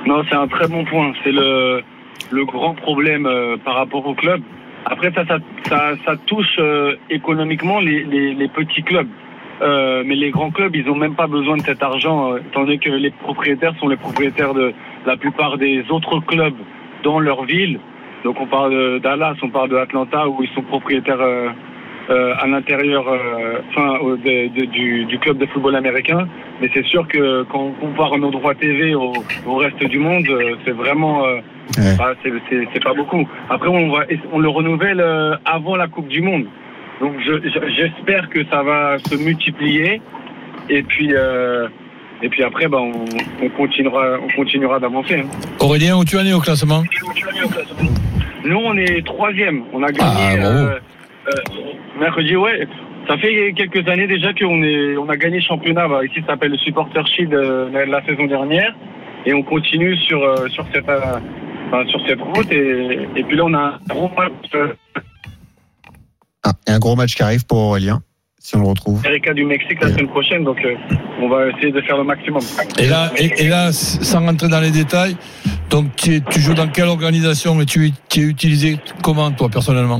[0.05, 1.13] Non, c'est un très bon point.
[1.23, 1.81] C'est le,
[2.31, 4.41] le grand problème euh, par rapport au club.
[4.85, 5.23] Après, ça,
[5.67, 9.09] ça, ça, touche euh, économiquement les, les, petits clubs.
[9.61, 12.89] Mais les grands clubs, ils n'ont même pas besoin de cet argent, étant donné que
[12.89, 14.73] les propriétaires sont les propriétaires de
[15.05, 16.55] la plupart des autres clubs
[17.03, 17.79] dans leur ville.
[18.23, 21.49] Donc on parle de Dallas, on parle de Atlanta, où ils sont propriétaires euh,
[22.09, 26.27] euh, à l'intérieur euh, enfin, de, de, du, du, club de football américain.
[26.59, 29.13] Mais c'est sûr que quand on compare nos droits TV au,
[29.45, 31.95] au reste du monde, euh, c'est vraiment ouais.
[31.97, 33.27] bah, c'est pas beaucoup.
[33.49, 35.03] Après, on, va, on le renouvelle
[35.45, 36.45] avant la Coupe du Monde.
[36.99, 40.01] Donc j'espère que ça va se multiplier.
[40.69, 41.13] Et puis,
[42.21, 43.05] et puis après, bah, on,
[43.41, 45.19] on continuera, on continuera d'avancer.
[45.19, 45.27] Hein.
[45.59, 46.83] Aurélien, où tu en es au classement?
[48.43, 49.63] Nous, on est troisième.
[49.73, 50.41] On a gagné.
[50.41, 50.79] Ah, euh,
[51.99, 52.67] mercredi, ouais.
[53.07, 55.87] Ça fait quelques années déjà qu'on est, on a gagné championnat.
[55.87, 58.75] Bah, ici, ça s'appelle le Supporter Shield euh, la, la, saison dernière,
[59.25, 62.51] et on continue sur euh, sur cette enfin, sur cette route.
[62.51, 64.71] Et, et, puis là, on a un gros match.
[66.43, 68.01] Ah, et un gros match qui arrive pour Aurélien.
[68.41, 69.05] Si on le retrouve.
[69.05, 70.75] Erika du Mexique la semaine prochaine, donc euh,
[71.21, 72.41] on va essayer de faire le maximum.
[72.79, 75.17] Et là, et, et là sans rentrer dans les détails,
[75.69, 79.99] donc tu, tu joues dans quelle organisation et tu, tu es utilisé comment toi personnellement?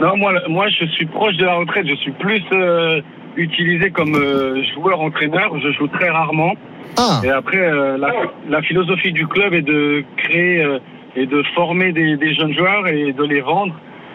[0.00, 1.86] Non, moi, moi, je suis proche de la retraite.
[1.88, 3.00] Je suis plus euh,
[3.36, 5.58] utilisé comme euh, joueur-entraîneur.
[5.58, 6.52] Je joue très rarement.
[6.98, 7.20] Ah.
[7.24, 8.12] Et après, euh, la,
[8.48, 10.66] la, philosophie du club est de créer
[11.14, 13.74] et de former des, des, jeunes joueurs et de les vendre.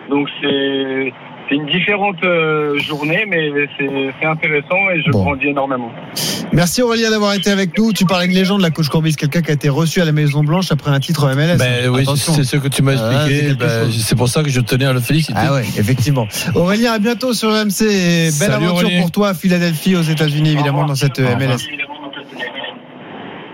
[0.09, 1.13] Donc c'est
[1.51, 5.23] c'est une différente euh, journée, mais c'est intéressant et je bon.
[5.23, 5.91] grandis énormément.
[6.53, 7.91] Merci Aurélien d'avoir été avec nous.
[7.91, 10.43] Tu parlais de légende, la coach Courbis, quelqu'un qui a été reçu à la Maison
[10.43, 11.57] Blanche après un titre MLS.
[11.57, 13.49] Ben, oui, c'est ce que tu m'as expliqué.
[13.51, 15.33] Ah, ben, c'est pour ça que je tenais à le féliciter.
[15.35, 16.27] Ah ouais, effectivement.
[16.55, 17.79] Aurélien, à bientôt sur RMC.
[17.79, 19.01] Belle Salut, aventure Aurélien.
[19.01, 21.67] pour toi à Philadelphie, aux États-Unis, évidemment, dans cette MLS.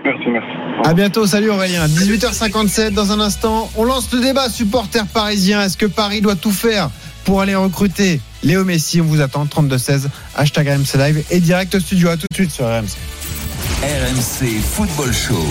[0.04, 0.48] Merci, merci.
[0.84, 1.86] À bientôt, salut Aurélien.
[1.86, 3.68] 18h57 dans un instant.
[3.76, 5.62] On lance le débat supporter parisien.
[5.62, 6.88] Est-ce que Paris doit tout faire
[7.28, 9.02] pour aller recruter Léo Messi.
[9.02, 12.08] On vous attend 32-16, hashtag RMC Live et direct studio.
[12.08, 12.96] À tout de suite sur RMC.
[13.82, 15.44] RMC Football Show.